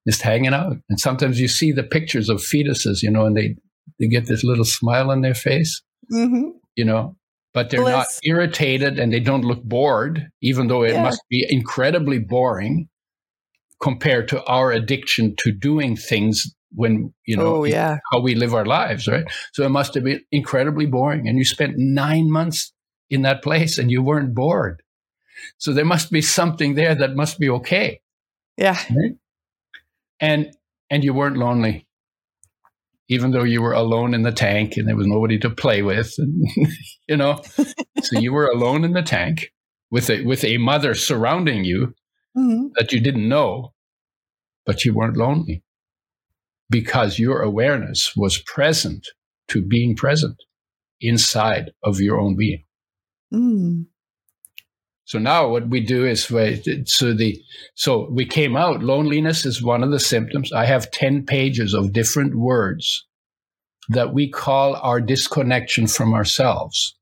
Just 0.06 0.22
hanging 0.22 0.54
out. 0.54 0.76
And 0.88 1.00
sometimes 1.00 1.40
you 1.40 1.48
see 1.48 1.72
the 1.72 1.82
pictures 1.82 2.28
of 2.28 2.38
fetuses, 2.38 3.02
you 3.02 3.10
know, 3.10 3.26
and 3.26 3.36
they, 3.36 3.56
they 3.98 4.08
get 4.08 4.26
this 4.26 4.44
little 4.44 4.64
smile 4.64 5.10
on 5.10 5.22
their 5.22 5.34
face, 5.34 5.82
Mm-hmm. 6.12 6.50
you 6.74 6.86
know, 6.86 7.16
but 7.52 7.68
they're 7.68 7.82
not 7.82 8.06
irritated 8.24 8.98
and 8.98 9.12
they 9.12 9.20
don't 9.20 9.44
look 9.44 9.62
bored, 9.62 10.28
even 10.40 10.68
though 10.68 10.82
it 10.84 10.92
Yeah. 10.92 11.02
must 11.02 11.20
be 11.28 11.46
incredibly 11.48 12.18
boring 12.18 12.88
compared 13.80 14.28
to 14.28 14.44
our 14.44 14.72
addiction 14.72 15.34
to 15.38 15.52
doing 15.52 15.96
things 15.96 16.54
when, 16.72 17.12
you 17.24 17.36
know, 17.36 17.56
oh 17.56 17.64
yeah. 17.64 17.98
how 18.12 18.20
we 18.20 18.34
live 18.34 18.54
our 18.54 18.66
lives, 18.66 19.08
right? 19.08 19.24
So 19.52 19.64
it 19.64 19.70
must 19.70 19.94
have 19.94 20.04
been 20.04 20.20
incredibly 20.30 20.86
boring. 20.86 21.28
And 21.28 21.38
you 21.38 21.44
spent 21.44 21.74
nine 21.76 22.30
months 22.30 22.72
in 23.10 23.22
that 23.22 23.42
place 23.42 23.78
and 23.78 23.90
you 23.90 24.02
weren't 24.02 24.34
bored. 24.34 24.82
So 25.58 25.72
there 25.72 25.84
must 25.84 26.10
be 26.10 26.20
something 26.20 26.74
there 26.74 26.94
that 26.94 27.14
must 27.14 27.38
be 27.38 27.48
okay. 27.50 28.00
Yeah. 28.56 28.78
And 30.20 30.52
and 30.90 31.04
you 31.04 31.14
weren't 31.14 31.36
lonely. 31.36 31.86
Even 33.08 33.30
though 33.30 33.44
you 33.44 33.62
were 33.62 33.72
alone 33.72 34.12
in 34.12 34.22
the 34.22 34.32
tank 34.32 34.76
and 34.76 34.86
there 34.86 34.96
was 34.96 35.06
nobody 35.06 35.38
to 35.38 35.48
play 35.48 35.80
with, 35.80 36.12
and, 36.18 36.46
you 37.08 37.16
know. 37.16 37.40
so 38.02 38.18
you 38.18 38.32
were 38.32 38.48
alone 38.48 38.84
in 38.84 38.92
the 38.92 39.02
tank 39.02 39.50
with 39.90 40.10
a 40.10 40.22
with 40.24 40.44
a 40.44 40.58
mother 40.58 40.94
surrounding 40.94 41.64
you 41.64 41.94
Mhm. 42.38 42.70
that 42.76 42.92
you 42.92 43.00
didn't 43.00 43.28
know, 43.28 43.72
but 44.66 44.84
you 44.84 44.94
weren't 44.94 45.16
lonely 45.16 45.62
because 46.70 47.18
your 47.18 47.40
awareness 47.42 48.14
was 48.16 48.38
present 48.38 49.06
to 49.48 49.62
being 49.62 49.96
present 49.96 50.36
inside 51.00 51.72
of 51.82 52.00
your 52.00 52.18
own 52.20 52.36
being. 52.36 52.64
Mm. 53.32 53.86
So 55.04 55.18
now 55.18 55.48
what 55.48 55.68
we 55.68 55.80
do 55.80 56.04
is 56.06 56.30
we, 56.30 56.62
so 56.86 57.14
the 57.14 57.40
so 57.74 58.10
we 58.10 58.26
came 58.26 58.56
out 58.56 58.82
loneliness 58.82 59.46
is 59.46 59.62
one 59.62 59.82
of 59.82 59.90
the 59.90 59.98
symptoms. 60.00 60.52
I 60.52 60.66
have 60.66 60.90
10 60.90 61.24
pages 61.24 61.72
of 61.72 61.92
different 61.94 62.34
words 62.34 63.06
that 63.88 64.12
we 64.12 64.28
call 64.30 64.76
our 64.76 65.00
disconnection 65.00 65.86
from 65.86 66.12
ourselves. 66.14 66.94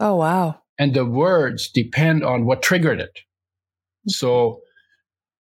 Oh 0.00 0.16
wow. 0.16 0.56
and 0.78 0.94
the 0.94 1.04
words 1.04 1.70
depend 1.70 2.24
on 2.24 2.46
what 2.46 2.62
triggered 2.62 3.00
it. 3.00 3.20
So 4.06 4.60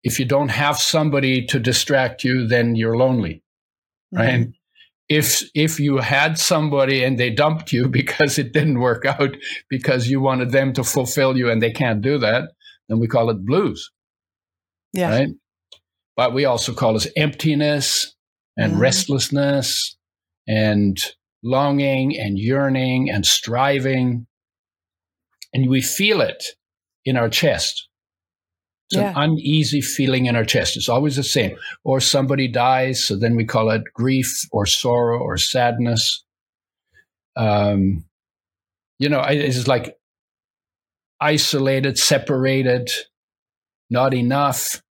if 0.02 0.18
you 0.18 0.24
don't 0.24 0.50
have 0.50 0.78
somebody 0.78 1.44
to 1.46 1.58
distract 1.58 2.24
you, 2.24 2.46
then 2.46 2.76
you're 2.76 2.96
lonely, 2.96 3.42
right? 4.12 4.40
Mhm. 4.42 4.52
If 5.08 5.42
if 5.54 5.78
you 5.80 5.98
had 5.98 6.38
somebody 6.38 7.04
and 7.04 7.18
they 7.18 7.30
dumped 7.30 7.72
you 7.72 7.88
because 8.00 8.38
it 8.38 8.52
didn't 8.52 8.80
work 8.80 9.04
out 9.04 9.36
because 9.68 10.08
you 10.08 10.20
wanted 10.20 10.50
them 10.50 10.72
to 10.74 10.84
fulfill 10.84 11.36
you 11.36 11.50
and 11.50 11.60
they 11.62 11.72
can't 11.72 12.00
do 12.00 12.18
that, 12.18 12.50
then 12.88 12.98
we 13.00 13.06
call 13.08 13.30
it 13.30 13.44
blues, 13.44 13.90
Yeah. 14.92 15.10
right? 15.10 15.28
But 16.16 16.32
we 16.32 16.44
also 16.44 16.72
call 16.72 16.94
this 16.94 17.08
emptiness 17.16 18.14
and 18.56 18.74
Mhm. 18.74 18.80
restlessness 18.80 19.96
and 20.46 20.96
longing 21.42 22.18
and 22.18 22.38
yearning 22.38 23.10
and 23.10 23.26
striving. 23.26 24.26
And 25.52 25.68
we 25.68 25.82
feel 25.82 26.20
it 26.20 26.42
in 27.04 27.16
our 27.16 27.28
chest. 27.28 27.88
It's 28.90 28.96
Yeah. 29.00 29.10
an 29.10 29.30
uneasy 29.30 29.80
feeling 29.80 30.26
in 30.26 30.36
our 30.36 30.44
chest. 30.44 30.76
It's 30.76 30.88
always 30.88 31.16
the 31.16 31.22
same. 31.22 31.56
Or 31.84 32.00
somebody 32.00 32.48
dies, 32.48 33.04
so 33.04 33.16
then 33.16 33.34
we 33.36 33.44
call 33.44 33.70
it 33.70 33.82
grief 33.94 34.30
or 34.52 34.66
sorrow 34.66 35.18
or 35.20 35.36
sadness. 35.38 36.24
Um, 37.36 38.04
you 38.98 39.08
know, 39.08 39.22
it's 39.26 39.66
like 39.66 39.96
isolated, 41.20 41.98
separated, 41.98 42.90
not 43.90 44.14
enough. 44.14 44.82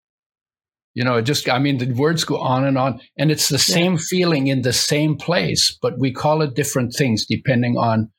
You 0.95 1.03
know, 1.03 1.17
it 1.17 1.23
just, 1.23 1.50
I 1.50 1.59
mean, 1.59 1.77
the 1.77 1.91
words 1.93 2.23
go 2.23 2.38
on 2.38 2.65
and 2.65 2.77
on, 2.77 3.00
and 3.17 3.31
it's 3.31 3.50
the 3.50 3.55
Yeah. 3.55 3.75
same 3.75 3.97
feeling 3.97 4.47
in 4.47 4.62
the 4.63 4.73
same 4.73 5.15
place, 5.17 5.77
but 5.81 5.97
we 6.00 6.12
call 6.12 6.41
it 6.41 6.55
different 6.55 6.93
things 6.95 7.25
depending 7.25 7.77
on 7.77 8.12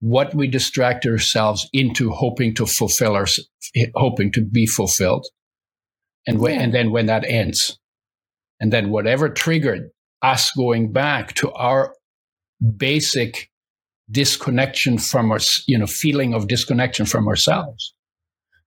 what 0.00 0.34
we 0.34 0.46
distract 0.46 1.06
ourselves 1.06 1.68
into 1.72 2.10
hoping 2.10 2.54
to 2.54 2.66
fulfill 2.66 3.14
our, 3.14 3.26
hoping 3.94 4.32
to 4.32 4.44
be 4.44 4.66
fulfilled. 4.66 5.26
And 6.26 6.38
when, 6.38 6.54
Yeah. 6.54 6.62
and 6.62 6.74
then 6.74 6.90
when 6.90 7.06
that 7.06 7.24
ends, 7.24 7.78
and 8.60 8.72
then 8.72 8.90
whatever 8.90 9.28
triggered 9.28 9.90
us 10.22 10.50
going 10.52 10.92
back 10.92 11.34
to 11.34 11.50
our 11.52 11.94
basic 12.76 13.50
disconnection 14.10 14.98
from 14.98 15.30
our, 15.30 15.38
you 15.66 15.78
know, 15.78 15.86
feeling 15.86 16.34
of 16.34 16.48
disconnection 16.48 17.06
from 17.06 17.28
ourselves. 17.28 17.94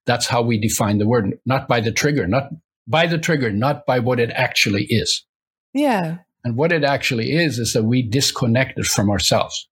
That's 0.05 0.27
how 0.27 0.41
we 0.41 0.59
define 0.59 0.97
the 0.97 1.07
word, 1.07 1.37
not 1.45 1.67
by 1.67 1.81
the 1.81 1.91
trigger, 1.91 2.27
not 2.27 2.49
by 2.87 3.05
the 3.07 3.17
trigger, 3.17 3.51
not 3.51 3.85
by 3.85 3.99
what 3.99 4.19
it 4.19 4.31
actually 4.31 4.85
is. 4.89 5.25
Yeah. 5.73 6.17
And 6.43 6.55
what 6.55 6.71
it 6.71 6.83
actually 6.83 7.31
is, 7.33 7.59
is 7.59 7.73
that 7.73 7.83
we 7.83 8.01
disconnected 8.01 8.87
from 8.87 9.09
ourselves. 9.09 9.67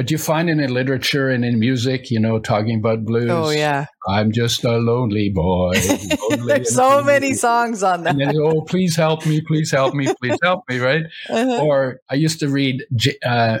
But 0.00 0.10
you 0.10 0.16
find 0.16 0.48
it 0.48 0.52
in 0.52 0.58
the 0.62 0.68
literature 0.68 1.28
and 1.28 1.44
in 1.44 1.60
music, 1.60 2.10
you 2.10 2.18
know, 2.18 2.38
talking 2.38 2.78
about 2.78 3.04
blues. 3.04 3.28
Oh 3.30 3.50
yeah. 3.50 3.84
I'm 4.08 4.32
just 4.32 4.64
a 4.64 4.78
lonely 4.78 5.28
boy. 5.28 5.74
lonely 6.30 6.46
There's 6.46 6.74
so 6.74 7.02
many 7.02 7.34
songs 7.34 7.82
on 7.82 8.04
that. 8.04 8.16
Then, 8.16 8.32
oh, 8.38 8.62
please 8.62 8.96
help 8.96 9.26
me, 9.26 9.42
please 9.46 9.70
help 9.70 9.92
me, 9.92 10.10
please 10.18 10.38
help 10.42 10.62
me, 10.70 10.78
right? 10.78 11.02
Uh-huh. 11.28 11.62
Or 11.62 12.00
I 12.08 12.14
used 12.14 12.40
to 12.40 12.48
read 12.48 12.82
J- 12.96 13.18
uh, 13.26 13.58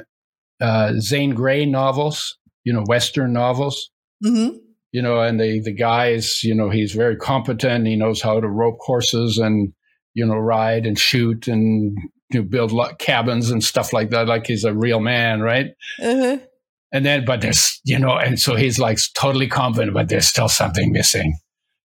uh, 0.62 0.94
Zane 0.98 1.34
Grey 1.34 1.66
novels, 1.66 2.38
you 2.64 2.72
know, 2.72 2.84
Western 2.86 3.34
novels, 3.34 3.90
Mhm. 4.24 4.60
you 4.92 5.02
know, 5.02 5.20
and 5.20 5.38
the, 5.38 5.60
the 5.60 5.74
guy 5.74 6.12
is, 6.12 6.42
you 6.42 6.54
know, 6.54 6.70
he's 6.70 6.92
very 6.94 7.16
competent. 7.16 7.86
He 7.86 7.96
knows 7.96 8.22
how 8.22 8.40
to 8.40 8.48
rope 8.48 8.78
horses 8.80 9.36
and, 9.36 9.74
you 10.14 10.24
know, 10.24 10.36
ride 10.38 10.86
and 10.86 10.98
shoot 10.98 11.48
and 11.48 11.98
you 12.32 12.40
know, 12.40 12.46
build 12.46 12.72
cabins 12.98 13.50
and 13.50 13.62
stuff 13.62 13.92
like 13.92 14.10
that. 14.10 14.26
Like 14.26 14.46
he's 14.46 14.64
a 14.64 14.74
real 14.74 15.00
man, 15.00 15.40
right? 15.40 15.66
Uh-huh. 16.02 16.38
And 16.92 17.06
then, 17.06 17.24
but 17.24 17.40
there's, 17.40 17.80
you 17.84 17.98
know, 17.98 18.16
and 18.16 18.38
so 18.38 18.56
he's 18.56 18.78
like 18.78 18.98
totally 19.14 19.46
confident, 19.46 19.94
but 19.94 20.08
there's 20.08 20.26
still 20.26 20.48
something 20.48 20.92
missing. 20.92 21.38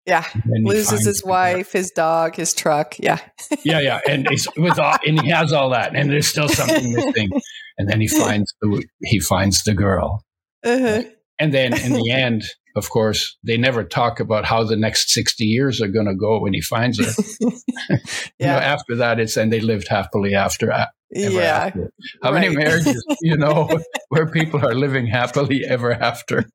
Yeah. 0.06 0.24
And 0.34 0.44
then 0.46 0.62
he 0.66 0.70
Loses 0.70 1.06
his 1.06 1.24
wife, 1.24 1.72
his 1.72 1.92
dog, 1.92 2.36
his 2.36 2.54
truck. 2.54 2.96
Yeah. 3.00 3.20
yeah, 3.64 3.80
yeah, 3.80 4.00
and 4.08 4.28
it's 4.32 4.48
with 4.56 4.80
all, 4.80 4.98
and 5.06 5.20
he 5.22 5.30
has 5.30 5.52
all 5.52 5.70
that, 5.72 5.96
and 5.96 6.10
there's 6.12 6.28
still 6.28 6.48
something 6.48 6.94
missing, 6.94 7.30
and 7.78 7.90
then 7.90 8.02
he 8.02 8.08
finds 8.24 8.54
the 8.62 8.84
he 9.02 9.20
finds 9.20 9.64
the 9.64 9.74
girl, 9.74 10.24
Uh-huh. 10.64 11.04
and 11.40 11.54
then 11.54 11.74
in 11.80 11.94
the 11.94 12.12
end, 12.12 12.44
of 12.76 12.90
course, 12.90 13.38
they 13.44 13.58
never 13.58 13.84
talk 13.84 14.20
about 14.20 14.46
how 14.46 14.64
the 14.64 14.76
next 14.76 15.10
sixty 15.12 15.46
years 15.46 15.82
are 15.82 15.88
going 15.88 16.08
to 16.08 16.16
go 16.16 16.40
when 16.40 16.54
he 16.54 16.62
finds 16.62 17.00
her. 17.00 17.12
You 18.40 18.48
know, 18.48 18.58
after 18.58 18.96
that, 18.98 19.20
it's 19.20 19.38
and 19.38 19.52
they 19.52 19.62
lived 19.62 19.88
happily 19.88 20.36
after. 20.36 20.72
ever 20.72 20.90
Yeah. 21.12 21.66
after. 21.68 21.92
How 22.24 22.32
many 22.34 22.50
marriages, 22.56 23.04
you 23.22 23.38
know, 23.44 23.70
where 24.10 24.28
people 24.30 24.66
are 24.66 24.74
living 24.76 25.08
happily 25.08 25.64
ever 25.66 25.92
after? 25.94 26.46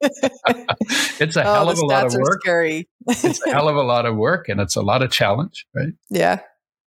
it's 1.21 1.37
a 1.37 1.41
Oh, 1.45 1.53
hell 1.55 1.71
of 1.71 1.79
a 1.79 1.85
lot 1.87 2.07
of 2.07 2.13
work. 2.15 2.41
scary. 2.43 2.89
It's 3.09 3.45
a 3.47 3.51
hell 3.53 3.69
of 3.69 3.77
a 3.77 3.83
lot 3.83 4.07
of 4.07 4.17
work, 4.17 4.49
and 4.49 4.61
it's 4.61 4.77
a 4.77 4.83
lot 4.83 5.03
of 5.03 5.11
challenge, 5.11 5.67
right? 5.75 5.93
yeah. 6.11 6.41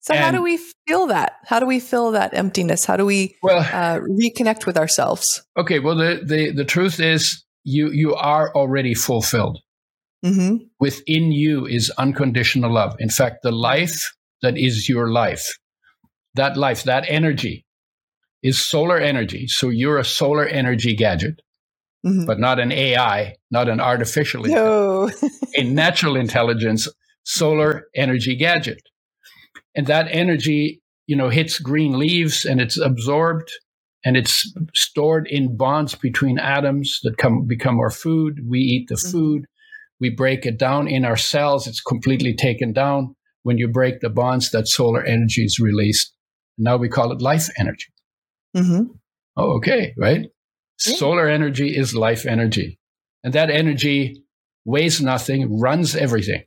So 0.01 0.15
how 0.17 0.31
do 0.31 0.43
we 0.43 0.59
feel 0.87 1.09
that? 1.09 1.33
How 1.45 1.61
do 1.61 1.67
we 1.67 1.81
feel 1.81 2.13
that 2.13 2.33
emptiness? 2.33 2.87
How 2.87 2.97
do 2.97 3.05
we 3.05 3.35
Well, 3.43 3.59
uh, 3.59 3.99
reconnect 4.01 4.65
with 4.65 4.79
ourselves? 4.79 5.43
Okay, 5.59 5.81
well 5.81 5.97
the, 5.97 6.21
the 6.25 6.51
the 6.53 6.65
truth 6.65 6.99
is 7.01 7.45
you 7.75 7.91
you 8.03 8.15
are 8.15 8.47
already 8.55 8.95
fulfilled. 8.95 9.59
Mm-hmm. 10.25 10.65
Within 10.81 11.33
you 11.33 11.67
is 11.67 11.91
unconditional 11.99 12.73
love. 12.73 12.97
In 12.99 13.11
fact, 13.11 13.37
the 13.43 13.53
life 13.53 13.97
that 14.43 14.57
is 14.57 14.89
your 14.89 15.09
life, 15.13 15.47
that 16.35 16.57
life, 16.57 16.83
that 16.85 17.05
energy 17.09 17.65
is 18.43 18.61
solar 18.61 18.99
energy. 18.99 19.47
So 19.49 19.69
you're 19.69 19.99
a 19.99 20.05
solar 20.05 20.47
energy 20.47 20.95
gadget, 20.95 21.41
Mm-hmm. 22.07 22.27
but 22.27 22.39
not 22.39 22.61
an 22.61 22.71
AI, 22.71 23.35
not 23.51 23.69
an 23.69 23.81
artificial 23.81 24.45
intelligence, 24.45 25.23
No. 25.23 25.39
a 25.57 25.65
natural 25.65 26.15
intelligence 26.17 26.87
solar 27.25 27.73
energy 27.95 28.37
gadget. 28.37 28.81
And 29.75 29.87
that 29.89 30.07
energy, 30.11 30.81
you 31.09 31.17
know, 31.17 31.29
hits 31.29 31.59
green 31.59 31.99
leaves 31.99 32.45
and 32.45 32.61
it's 32.61 32.79
absorbed 32.79 33.51
and 34.05 34.17
it's 34.17 34.53
stored 34.75 35.27
in 35.29 35.57
bonds 35.57 35.95
between 35.95 36.39
atoms 36.39 37.01
that 37.03 37.19
come 37.19 37.47
become 37.47 37.79
our 37.79 37.91
food. 37.91 38.41
We 38.49 38.61
eat 38.61 38.89
the 38.89 38.95
Mhm. 38.97 39.13
food. 39.13 39.45
We 40.01 40.11
break 40.11 40.47
it 40.47 40.59
down 40.59 40.87
in 40.89 41.05
our 41.05 41.17
cells. 41.17 41.67
It's 41.67 41.81
completely 41.81 42.35
taken 42.35 42.73
down. 42.73 43.15
When 43.43 43.59
you 43.59 43.69
break 43.69 44.01
the 44.01 44.11
bonds, 44.11 44.51
that 44.51 44.69
solar 44.69 45.03
energy 45.03 45.45
is 45.45 45.59
released. 45.59 46.15
Now 46.59 46.77
we 46.77 46.89
call 46.89 47.13
it 47.13 47.21
life 47.23 47.49
energy. 47.59 47.93
mm-hmm. 48.57 48.93
Oh, 49.37 49.57
okay, 49.57 49.93
right? 49.97 50.23
Yeah. 50.23 50.95
Solar 50.97 51.29
energy 51.29 51.77
is 51.77 51.95
life 51.95 52.25
energy. 52.27 52.79
And 53.23 53.33
that 53.35 53.51
energy 53.51 54.25
weighs 54.65 55.01
nothing, 55.01 55.59
runs 55.61 55.95
everything. 55.95 56.45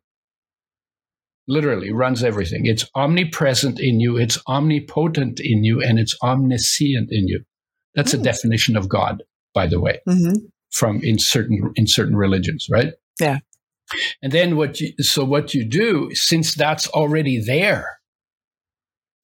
Literally 1.47 1.91
runs 1.91 2.23
everything. 2.23 2.65
It's 2.65 2.85
omnipresent 2.95 3.79
in 3.79 3.99
you, 3.99 4.17
it's 4.17 4.37
omnipotent 4.47 5.39
in 5.39 5.63
you, 5.63 5.81
and 5.81 5.99
it's 5.99 6.15
omniscient 6.23 7.09
in 7.11 7.27
you. 7.27 7.43
That's 7.95 8.13
mm. 8.13 8.19
a 8.19 8.23
definition 8.23 8.77
of 8.77 8.87
God, 8.87 9.23
by 9.53 9.67
the 9.67 9.79
way, 9.79 9.99
mm-hmm. 10.07 10.45
from 10.71 11.01
in 11.03 11.19
certain 11.19 11.73
in 11.75 11.87
certain 11.87 12.15
religions, 12.15 12.67
right? 12.69 12.93
Yeah. 13.19 13.39
And 14.21 14.31
then 14.31 14.55
what 14.55 14.79
you 14.79 14.93
so 14.99 15.25
what 15.25 15.53
you 15.53 15.65
do, 15.67 16.13
since 16.13 16.55
that's 16.55 16.87
already 16.89 17.43
there, 17.43 17.99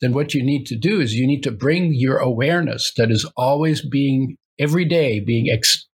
then 0.01 0.13
what 0.13 0.33
you 0.33 0.43
need 0.43 0.65
to 0.67 0.75
do 0.75 0.99
is 0.99 1.13
you 1.13 1.27
need 1.27 1.43
to 1.43 1.51
bring 1.51 1.93
your 1.93 2.17
awareness 2.17 2.91
that 2.97 3.11
is 3.11 3.29
always 3.37 3.87
being 3.87 4.37
every 4.59 4.85
day 4.85 5.19
being 5.19 5.49
ex, 5.49 5.87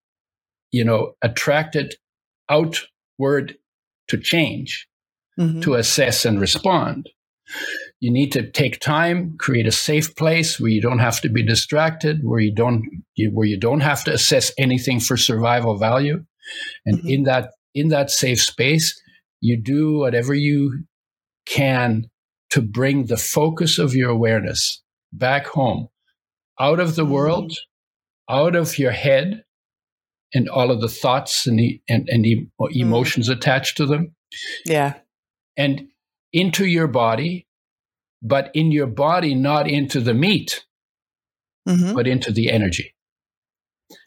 you 0.71 0.83
know 0.83 1.13
attracted 1.21 1.95
outward 2.49 3.55
to 4.07 4.17
change 4.17 4.87
mm-hmm. 5.41 5.62
to 5.62 5.75
assess 5.75 6.25
and 6.25 6.39
respond 6.39 7.10
you 8.00 8.12
need 8.12 8.31
to 8.31 8.50
take 8.50 8.79
time 8.79 9.36
create 9.38 9.67
a 9.67 9.71
safe 9.71 10.15
place 10.15 10.60
where 10.60 10.71
you 10.71 10.81
don't 10.81 11.00
have 11.00 11.19
to 11.21 11.29
be 11.29 11.43
distracted 11.43 12.19
where 12.24 12.39
you 12.39 12.53
don't 12.53 12.86
where 13.31 13.48
you 13.48 13.60
don't 13.60 13.81
have 13.81 14.03
to 14.03 14.13
assess 14.13 14.51
anything 14.57 15.00
for 15.00 15.17
survival 15.17 15.77
value 15.77 16.24
and 16.86 17.00
mm-hmm. 17.00 17.10
in 17.10 17.24
that 17.24 17.51
in 17.74 17.89
that 17.89 18.10
safe 18.10 18.41
space 18.41 19.00
you 19.41 19.62
do 19.62 19.98
whatever 19.98 20.33
you 20.33 20.83
can 21.45 22.10
to 22.51 22.62
bring 22.62 23.05
the 23.05 23.17
focus 23.17 23.79
of 23.79 23.95
your 23.95 24.10
awareness 24.10 24.81
back 25.12 25.48
home, 25.48 25.88
out 26.60 26.79
of 26.79 26.95
the 26.95 27.05
world, 27.05 27.53
out 28.29 28.55
of 28.55 28.77
your 28.77 28.91
head, 28.91 29.43
and 30.33 30.48
all 30.48 30.71
of 30.71 30.79
the 30.79 30.88
thoughts 30.88 31.48
and 31.48 31.60
the, 31.60 31.81
and, 31.89 32.07
and 32.10 32.24
the 32.24 32.48
emotions 32.71 33.29
mm. 33.29 33.33
attached 33.33 33.77
to 33.77 33.86
them. 33.86 34.15
Yeah. 34.65 34.95
And 35.58 35.88
into 36.34 36.65
your 36.65 36.88
body, 36.88 37.48
but 38.22 38.51
in 38.53 38.72
your 38.72 38.88
body, 38.88 39.36
not 39.36 39.67
into 39.67 40.00
the 40.00 40.13
meat, 40.13 40.65
mm-hmm. 41.67 41.93
but 41.93 42.08
into 42.08 42.31
the 42.31 42.51
energy. 42.51 42.96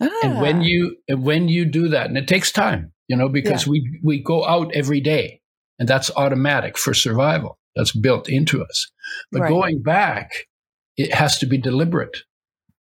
Ah. 0.01 0.09
And 0.23 0.41
when 0.41 0.61
ah. 0.61 0.63
you 0.63 0.97
and 1.09 1.23
when 1.23 1.49
you 1.49 1.65
do 1.65 1.89
that, 1.89 2.07
and 2.07 2.17
it 2.17 2.29
takes 2.29 2.51
time, 2.53 2.93
you 3.09 3.17
know, 3.17 3.29
because 3.29 3.67
yeah. 3.67 3.71
we 3.71 4.01
we 4.03 4.23
go 4.23 4.47
out 4.47 4.75
every 4.75 5.01
day, 5.01 5.41
and 5.79 5.89
that's 5.89 6.11
automatic 6.17 6.79
for 6.79 6.95
survival 6.95 7.59
that's 7.77 7.93
built 7.93 8.29
into 8.29 8.63
us. 8.63 8.91
But 9.31 9.43
right. 9.43 9.49
going 9.49 9.83
back, 9.83 10.33
it 10.97 11.13
has 11.13 11.39
to 11.39 11.47
be 11.47 11.59
deliberate 11.59 12.19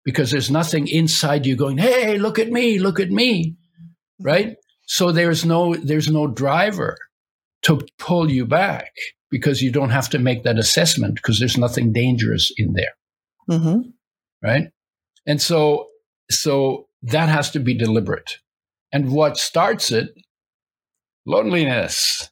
because 0.04 0.30
there's 0.30 0.50
nothing 0.50 0.88
inside 0.88 1.46
you 1.46 1.56
going, 1.56 1.78
"Hey, 1.78 2.18
look 2.18 2.38
at 2.38 2.50
me, 2.50 2.78
look 2.78 3.00
at 3.00 3.10
me." 3.10 3.56
Right? 4.20 4.56
So 4.86 5.12
there's 5.12 5.44
no 5.44 5.74
there's 5.74 6.10
no 6.10 6.26
driver 6.26 6.98
to 7.62 7.80
pull 7.98 8.30
you 8.30 8.46
back 8.46 8.92
because 9.30 9.62
you 9.62 9.70
don't 9.70 9.90
have 9.90 10.08
to 10.10 10.18
make 10.18 10.42
that 10.44 10.58
assessment 10.58 11.14
because 11.14 11.38
there's 11.38 11.58
nothing 11.58 11.92
dangerous 11.92 12.52
in 12.56 12.72
there. 12.72 12.94
Mm-hmm. 13.48 13.90
Right? 14.42 14.68
And 15.26 15.40
so 15.40 15.88
so 16.30 16.88
that 17.02 17.28
has 17.28 17.50
to 17.52 17.60
be 17.60 17.74
deliberate. 17.74 18.38
And 18.92 19.12
what 19.12 19.36
starts 19.36 19.92
it? 19.92 20.10
Loneliness, 21.26 22.30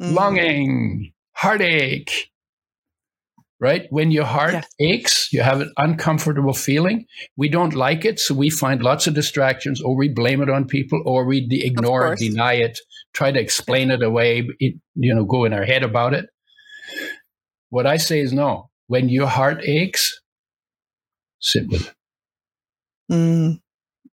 mm-hmm. 0.00 0.14
longing, 0.14 1.12
heartache. 1.32 2.30
Right? 3.58 3.86
When 3.90 4.10
your 4.10 4.24
heart 4.24 4.54
yeah. 4.54 4.62
aches, 4.80 5.30
you 5.34 5.42
have 5.42 5.60
an 5.60 5.70
uncomfortable 5.76 6.54
feeling. 6.54 7.04
We 7.36 7.50
don't 7.50 7.74
like 7.74 8.06
it, 8.06 8.18
so 8.18 8.34
we 8.34 8.48
find 8.48 8.82
lots 8.82 9.06
of 9.06 9.12
distractions, 9.12 9.82
or 9.82 9.94
we 9.94 10.08
blame 10.08 10.40
it 10.40 10.48
on 10.48 10.66
people, 10.66 11.02
or 11.04 11.26
we 11.26 11.46
de- 11.46 11.66
ignore 11.66 12.14
it, 12.14 12.20
deny 12.20 12.54
it, 12.54 12.78
try 13.12 13.30
to 13.32 13.40
explain 13.40 13.90
it 13.90 14.02
away, 14.02 14.48
it, 14.58 14.74
you 14.94 15.14
know, 15.14 15.24
go 15.24 15.44
in 15.44 15.52
our 15.52 15.64
head 15.64 15.82
about 15.82 16.14
it. 16.14 16.26
What 17.70 17.86
I 17.86 17.96
say 17.96 18.20
is 18.20 18.32
no. 18.32 18.70
When 18.86 19.08
your 19.08 19.26
heart 19.26 19.62
aches, 19.64 20.20
sit 21.38 21.68
with 21.68 21.88
it. 21.88 21.94
Mm. 23.12 23.60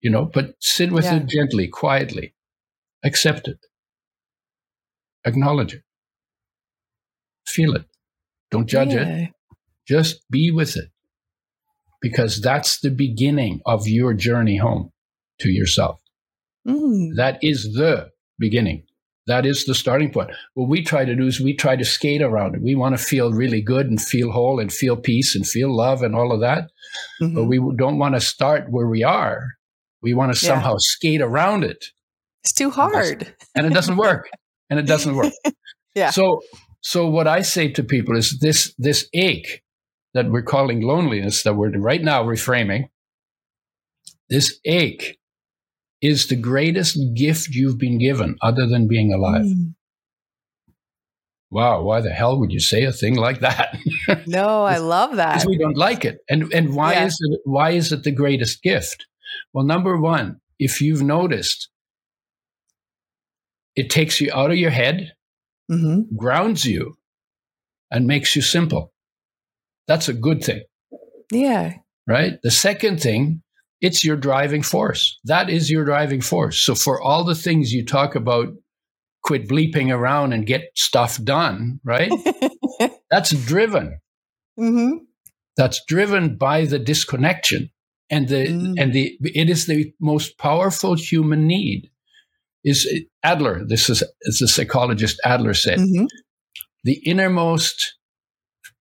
You 0.00 0.10
know, 0.10 0.26
but 0.32 0.54
sit 0.60 0.92
with 0.92 1.04
yeah. 1.04 1.16
it 1.16 1.28
gently, 1.28 1.68
quietly. 1.68 2.34
Accept 3.04 3.48
it. 3.48 3.58
Acknowledge 5.24 5.74
it. 5.74 5.82
Feel 7.46 7.74
it. 7.74 7.86
Don't 8.50 8.68
judge 8.68 8.92
yeah. 8.92 9.08
it. 9.08 9.30
Just 9.86 10.24
be 10.30 10.50
with 10.50 10.76
it. 10.76 10.90
Because 12.02 12.40
that's 12.40 12.80
the 12.80 12.90
beginning 12.90 13.60
of 13.66 13.88
your 13.88 14.14
journey 14.14 14.58
home 14.58 14.90
to 15.40 15.48
yourself. 15.48 15.98
Mm. 16.66 17.16
That 17.16 17.38
is 17.42 17.72
the 17.74 18.10
beginning. 18.38 18.84
That 19.26 19.44
is 19.44 19.64
the 19.64 19.74
starting 19.74 20.12
point. 20.12 20.30
What 20.54 20.68
we 20.68 20.82
try 20.82 21.04
to 21.04 21.16
do 21.16 21.26
is 21.26 21.40
we 21.40 21.54
try 21.54 21.74
to 21.74 21.84
skate 21.84 22.22
around 22.22 22.54
it. 22.54 22.62
We 22.62 22.76
want 22.76 22.96
to 22.96 23.02
feel 23.02 23.32
really 23.32 23.60
good 23.60 23.88
and 23.88 24.00
feel 24.00 24.30
whole 24.30 24.60
and 24.60 24.72
feel 24.72 24.96
peace 24.96 25.34
and 25.34 25.46
feel 25.46 25.74
love 25.74 26.02
and 26.02 26.14
all 26.14 26.30
of 26.32 26.40
that. 26.40 26.70
Mm-hmm. 27.20 27.34
But 27.34 27.44
we 27.44 27.58
don't 27.76 27.98
want 27.98 28.14
to 28.14 28.20
start 28.20 28.70
where 28.70 28.86
we 28.86 29.02
are. 29.02 29.42
We 30.00 30.14
want 30.14 30.32
to 30.32 30.46
yeah. 30.46 30.52
somehow 30.52 30.76
skate 30.78 31.20
around 31.20 31.64
it. 31.64 31.86
It's 32.44 32.52
too 32.52 32.70
hard. 32.70 33.34
And 33.56 33.66
it 33.66 33.72
doesn't 33.72 33.96
work. 33.96 34.28
and 34.70 34.78
it 34.78 34.86
doesn't 34.86 35.16
work. 35.16 35.32
yeah. 35.94 36.10
So 36.10 36.42
so 36.82 37.08
what 37.08 37.26
I 37.26 37.42
say 37.42 37.68
to 37.72 37.82
people 37.82 38.16
is 38.16 38.38
this 38.38 38.72
this 38.78 39.08
ache 39.12 39.62
that 40.14 40.30
we're 40.30 40.42
calling 40.42 40.82
loneliness 40.82 41.42
that 41.42 41.54
we're 41.54 41.76
right 41.78 42.02
now 42.02 42.22
reframing. 42.22 42.90
This 44.28 44.60
ache 44.64 45.18
is 46.06 46.28
the 46.28 46.36
greatest 46.36 46.98
gift 47.14 47.48
you've 47.48 47.78
been 47.78 47.98
given 47.98 48.36
other 48.42 48.66
than 48.66 48.86
being 48.86 49.12
alive. 49.12 49.46
Mm. 49.46 49.74
Wow, 51.50 51.82
why 51.82 52.00
the 52.00 52.10
hell 52.10 52.38
would 52.38 52.52
you 52.52 52.60
say 52.60 52.84
a 52.84 52.92
thing 52.92 53.14
like 53.14 53.40
that? 53.40 53.76
no, 54.26 54.62
I 54.62 54.78
love 54.78 55.16
that. 55.16 55.34
Because 55.34 55.46
we 55.46 55.58
don't 55.58 55.76
like 55.76 56.04
it. 56.04 56.18
And 56.28 56.52
and 56.52 56.74
why 56.74 56.94
yeah. 56.94 57.06
is 57.06 57.18
it 57.20 57.40
why 57.44 57.70
is 57.70 57.92
it 57.92 58.02
the 58.02 58.10
greatest 58.10 58.62
gift? 58.62 59.06
Well, 59.52 59.64
number 59.64 59.96
one, 60.00 60.40
if 60.58 60.80
you've 60.80 61.02
noticed, 61.02 61.70
it 63.74 63.90
takes 63.90 64.20
you 64.20 64.30
out 64.32 64.50
of 64.50 64.56
your 64.56 64.70
head 64.70 65.12
mm-hmm. 65.70 66.16
grounds 66.16 66.64
you 66.64 66.96
and 67.90 68.06
makes 68.06 68.34
you 68.34 68.42
simple. 68.42 68.92
That's 69.86 70.08
a 70.08 70.14
good 70.14 70.42
thing. 70.42 70.62
Yeah. 71.30 71.74
Right? 72.06 72.38
The 72.42 72.50
second 72.50 73.00
thing, 73.00 73.42
it's 73.80 74.04
your 74.04 74.16
driving 74.16 74.62
force. 74.62 75.18
That 75.24 75.50
is 75.50 75.70
your 75.70 75.84
driving 75.84 76.20
force. 76.20 76.62
So 76.62 76.74
for 76.74 77.00
all 77.00 77.24
the 77.24 77.34
things 77.34 77.72
you 77.72 77.84
talk 77.84 78.14
about, 78.14 78.48
quit 79.22 79.48
bleeping 79.48 79.92
around 79.92 80.32
and 80.32 80.46
get 80.46 80.70
stuff 80.74 81.22
done, 81.22 81.80
right? 81.84 82.10
That's 83.10 83.30
driven. 83.30 83.98
Mm-hmm. 84.58 84.98
That's 85.56 85.82
driven 85.86 86.36
by 86.36 86.64
the 86.64 86.78
disconnection. 86.78 87.70
And 88.08 88.28
the 88.28 88.46
mm. 88.46 88.74
and 88.78 88.92
the 88.92 89.18
it 89.20 89.50
is 89.50 89.66
the 89.66 89.92
most 90.00 90.38
powerful 90.38 90.94
human 90.94 91.48
need 91.48 91.90
is 92.62 92.88
Adler. 93.24 93.64
This 93.66 93.90
is 93.90 94.02
as 94.28 94.38
the 94.38 94.46
psychologist 94.46 95.20
Adler 95.24 95.54
said. 95.54 95.80
Mm-hmm. 95.80 96.04
The 96.84 97.02
innermost 97.04 97.96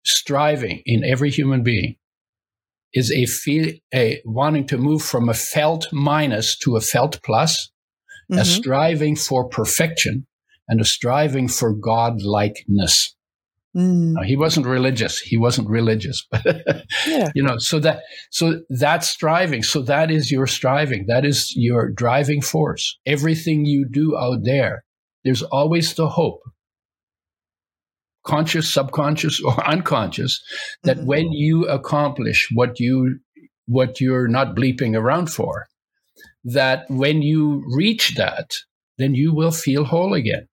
striving 0.04 0.82
in 0.84 1.04
every 1.04 1.30
human 1.30 1.62
being 1.62 1.94
is 2.94 3.10
a 3.10 3.26
feel 3.26 3.72
a 3.94 4.20
wanting 4.24 4.66
to 4.68 4.78
move 4.78 5.02
from 5.02 5.28
a 5.28 5.34
felt 5.34 5.86
minus 5.92 6.56
to 6.58 6.76
a 6.76 6.80
felt 6.80 7.20
plus, 7.22 7.70
mm-hmm. 8.30 8.40
a 8.40 8.44
striving 8.44 9.16
for 9.16 9.48
perfection 9.48 10.26
and 10.68 10.80
a 10.80 10.84
striving 10.84 11.48
for 11.48 11.74
godlikeness. 11.74 13.14
Mm. 13.76 14.12
Now, 14.12 14.22
he 14.22 14.36
wasn't 14.36 14.66
religious. 14.66 15.18
He 15.18 15.38
wasn't 15.38 15.68
religious, 15.68 16.26
but 16.30 16.44
yeah. 17.06 17.30
you 17.34 17.42
know, 17.42 17.56
so 17.58 17.78
that 17.80 18.02
so 18.30 18.60
that's 18.68 19.08
striving. 19.08 19.62
So 19.62 19.80
that 19.82 20.10
is 20.10 20.30
your 20.30 20.46
striving. 20.46 21.06
That 21.08 21.24
is 21.24 21.52
your 21.56 21.90
driving 21.90 22.42
force. 22.42 22.98
Everything 23.06 23.64
you 23.64 23.86
do 23.90 24.16
out 24.16 24.40
there, 24.44 24.84
there's 25.24 25.42
always 25.42 25.94
the 25.94 26.08
hope, 26.08 26.40
conscious, 28.24 28.72
subconscious, 28.72 29.40
or 29.42 29.66
unconscious, 29.66 30.42
that 30.84 30.98
mm-hmm. 30.98 31.06
when 31.06 31.32
you 31.32 31.66
accomplish 31.66 32.48
what 32.52 32.80
you 32.80 33.18
what 33.66 34.00
you're 34.00 34.28
not 34.28 34.56
bleeping 34.56 34.96
around 34.96 35.30
for, 35.30 35.66
that 36.44 36.84
when 36.88 37.22
you 37.22 37.64
reach 37.74 38.16
that, 38.16 38.50
then 38.98 39.14
you 39.14 39.32
will 39.32 39.52
feel 39.52 39.84
whole 39.84 40.14
again. 40.14 40.48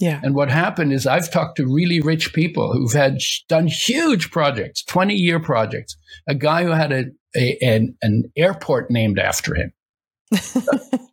Yeah. 0.00 0.18
And 0.22 0.34
what 0.34 0.50
happened 0.50 0.92
is 0.92 1.06
I've 1.06 1.30
talked 1.30 1.56
to 1.56 1.66
really 1.66 2.00
rich 2.00 2.32
people 2.32 2.72
who've 2.72 2.92
had 2.92 3.18
done 3.48 3.66
huge 3.66 4.30
projects, 4.30 4.82
20 4.84 5.14
year 5.14 5.38
projects. 5.38 5.96
A 6.26 6.34
guy 6.34 6.64
who 6.64 6.70
had 6.70 6.90
a, 6.90 7.04
a 7.36 7.58
an, 7.60 7.96
an 8.00 8.24
airport 8.36 8.90
named 8.90 9.18
after 9.18 9.54
him. 9.54 9.72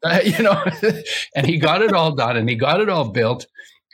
uh, 0.04 0.20
you 0.24 0.42
know, 0.42 0.64
and 1.36 1.46
he 1.46 1.58
got 1.58 1.82
it 1.82 1.92
all 1.92 2.16
done 2.16 2.38
and 2.38 2.50
he 2.50 2.56
got 2.56 2.80
it 2.80 2.88
all 2.88 3.10
built. 3.10 3.46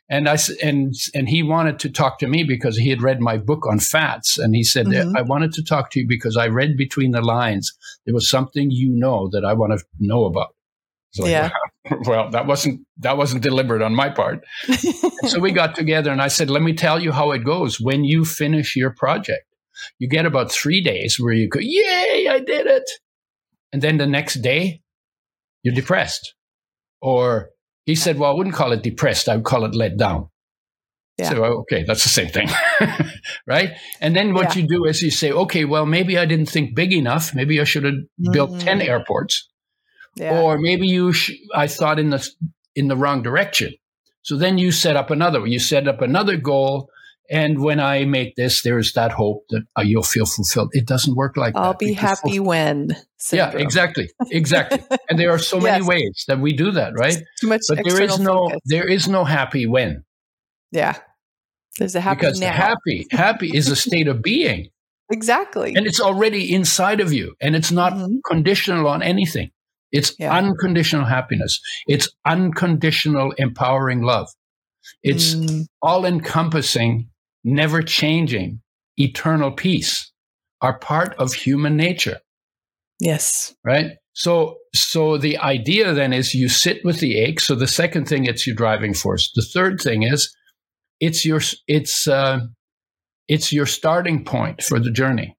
And 0.09 0.27
I 0.27 0.37
and 0.61 0.93
and 1.13 1.29
he 1.29 1.43
wanted 1.43 1.79
to 1.79 1.89
talk 1.89 2.19
to 2.19 2.27
me 2.27 2.43
because 2.43 2.77
he 2.77 2.89
had 2.89 3.01
read 3.01 3.21
my 3.21 3.37
book 3.37 3.65
on 3.65 3.79
fats, 3.79 4.37
and 4.37 4.53
he 4.53 4.63
said 4.63 4.87
mm-hmm. 4.87 5.15
I 5.15 5.21
wanted 5.21 5.53
to 5.53 5.63
talk 5.63 5.91
to 5.91 6.01
you 6.01 6.07
because 6.07 6.35
I 6.35 6.47
read 6.47 6.77
between 6.77 7.11
the 7.11 7.21
lines. 7.21 7.73
There 8.05 8.13
was 8.13 8.29
something 8.29 8.69
you 8.69 8.89
know 8.89 9.29
that 9.31 9.45
I 9.45 9.53
want 9.53 9.79
to 9.79 9.85
know 9.99 10.25
about. 10.25 10.55
Like, 11.17 11.31
yeah. 11.31 11.49
Well, 12.05 12.29
that 12.29 12.47
wasn't 12.47 12.87
that 12.99 13.17
wasn't 13.17 13.43
deliberate 13.43 13.81
on 13.81 13.93
my 13.93 14.09
part. 14.09 14.45
so 15.27 15.39
we 15.39 15.51
got 15.51 15.75
together, 15.75 16.11
and 16.11 16.21
I 16.21 16.29
said, 16.29 16.49
"Let 16.49 16.63
me 16.63 16.73
tell 16.73 17.01
you 17.01 17.11
how 17.11 17.31
it 17.31 17.43
goes 17.43 17.79
when 17.79 18.05
you 18.05 18.23
finish 18.23 18.77
your 18.77 18.91
project. 18.91 19.45
You 19.99 20.07
get 20.07 20.25
about 20.25 20.51
three 20.51 20.81
days 20.81 21.19
where 21.19 21.33
you 21.33 21.49
go, 21.49 21.59
yay, 21.59 22.27
I 22.29 22.39
did 22.39 22.67
it, 22.67 22.89
and 23.73 23.81
then 23.81 23.97
the 23.97 24.07
next 24.07 24.35
day, 24.35 24.81
you're 25.61 25.75
depressed, 25.75 26.35
or 27.01 27.49
he 27.85 27.95
said, 27.95 28.17
Well, 28.17 28.31
I 28.31 28.33
wouldn't 28.33 28.55
call 28.55 28.71
it 28.71 28.83
depressed, 28.83 29.29
I 29.29 29.35
would 29.35 29.45
call 29.45 29.65
it 29.65 29.75
let 29.75 29.97
down. 29.97 30.29
Yeah. 31.17 31.29
So, 31.29 31.43
okay, 31.43 31.83
that's 31.83 32.03
the 32.03 32.09
same 32.09 32.29
thing. 32.29 32.49
right. 33.47 33.71
And 34.01 34.15
then 34.15 34.33
what 34.33 34.55
yeah. 34.55 34.63
you 34.63 34.67
do 34.67 34.85
is 34.85 35.01
you 35.01 35.11
say, 35.11 35.31
Okay, 35.31 35.65
well, 35.65 35.85
maybe 35.85 36.17
I 36.17 36.25
didn't 36.25 36.49
think 36.49 36.75
big 36.75 36.93
enough. 36.93 37.35
Maybe 37.35 37.59
I 37.61 37.65
should 37.65 37.83
have 37.83 37.93
mm-hmm. 37.93 38.31
built 38.31 38.59
10 38.59 38.81
airports. 38.81 39.49
Yeah. 40.15 40.41
Or 40.41 40.57
maybe 40.57 40.87
you, 40.87 41.13
sh- 41.13 41.33
I 41.55 41.67
thought 41.67 41.99
in 41.99 42.09
the, 42.09 42.27
in 42.75 42.87
the 42.87 42.95
wrong 42.95 43.21
direction. 43.23 43.73
So 44.21 44.37
then 44.37 44.57
you 44.57 44.71
set 44.71 44.95
up 44.95 45.11
another, 45.11 45.45
you 45.45 45.59
set 45.59 45.87
up 45.87 46.01
another 46.01 46.37
goal 46.37 46.89
and 47.29 47.61
when 47.61 47.79
I 47.79 48.05
make 48.05 48.35
this, 48.35 48.63
there 48.63 48.77
is 48.77 48.93
that 48.93 49.11
hope 49.11 49.45
that 49.49 49.63
uh, 49.77 49.81
you'll 49.81 50.03
feel 50.03 50.25
fulfilled. 50.25 50.69
It 50.73 50.85
doesn't 50.85 51.15
work 51.15 51.37
like 51.37 51.55
I'll 51.55 51.61
that. 51.61 51.67
I'll 51.67 51.77
be 51.77 51.93
happy 51.93 52.39
when. 52.39 52.95
Syndrome. 53.17 53.59
Yeah, 53.59 53.63
exactly, 53.63 54.09
exactly. 54.29 54.83
and 55.09 55.17
there 55.17 55.31
are 55.31 55.39
so 55.39 55.57
yes. 55.57 55.63
many 55.63 55.85
ways 55.85 56.25
that 56.27 56.39
we 56.39 56.53
do 56.53 56.71
that, 56.71 56.93
right? 56.97 57.17
Too 57.39 57.47
much. 57.47 57.61
But 57.69 57.79
there 57.85 58.01
is 58.01 58.19
no, 58.19 58.49
focus. 58.49 58.59
there 58.65 58.87
is 58.87 59.07
no 59.07 59.23
happy 59.23 59.65
when. 59.65 60.03
Yeah, 60.71 60.97
there's 61.77 61.95
a 61.95 62.01
happy 62.01 62.19
because 62.19 62.39
now. 62.41 62.51
happy, 62.51 63.07
happy 63.11 63.55
is 63.55 63.69
a 63.69 63.75
state 63.75 64.07
of 64.07 64.21
being. 64.21 64.69
Exactly. 65.11 65.75
And 65.75 65.85
it's 65.85 65.99
already 65.99 66.51
inside 66.51 66.99
of 66.99 67.13
you, 67.13 67.35
and 67.39 67.55
it's 67.55 67.71
not 67.71 67.93
mm-hmm. 67.93 68.15
conditional 68.25 68.87
on 68.87 69.03
anything. 69.03 69.51
It's 69.91 70.15
yeah. 70.17 70.35
unconditional 70.35 71.05
happiness. 71.05 71.59
It's 71.85 72.09
unconditional 72.25 73.31
empowering 73.37 74.01
love. 74.01 74.29
It's 75.03 75.35
mm. 75.35 75.65
all 75.81 76.05
encompassing 76.05 77.09
never 77.43 77.81
changing, 77.81 78.61
eternal 78.97 79.51
peace 79.51 80.11
are 80.61 80.79
part 80.79 81.15
of 81.15 81.33
human 81.33 81.75
nature. 81.75 82.19
Yes. 82.99 83.53
Right? 83.63 83.91
So 84.13 84.57
so 84.73 85.17
the 85.17 85.37
idea 85.39 85.93
then 85.93 86.13
is 86.13 86.33
you 86.33 86.47
sit 86.47 86.83
with 86.85 86.99
the 86.99 87.17
ache. 87.17 87.39
So 87.39 87.55
the 87.55 87.67
second 87.67 88.07
thing 88.07 88.25
it's 88.25 88.47
your 88.47 88.55
driving 88.55 88.93
force. 88.93 89.31
The 89.35 89.41
third 89.41 89.81
thing 89.81 90.03
is 90.03 90.33
it's 90.99 91.25
your 91.25 91.41
it's 91.67 92.07
uh, 92.07 92.39
it's 93.27 93.51
your 93.51 93.65
starting 93.65 94.23
point 94.23 94.63
for 94.63 94.79
the 94.79 94.91
journey. 94.91 95.35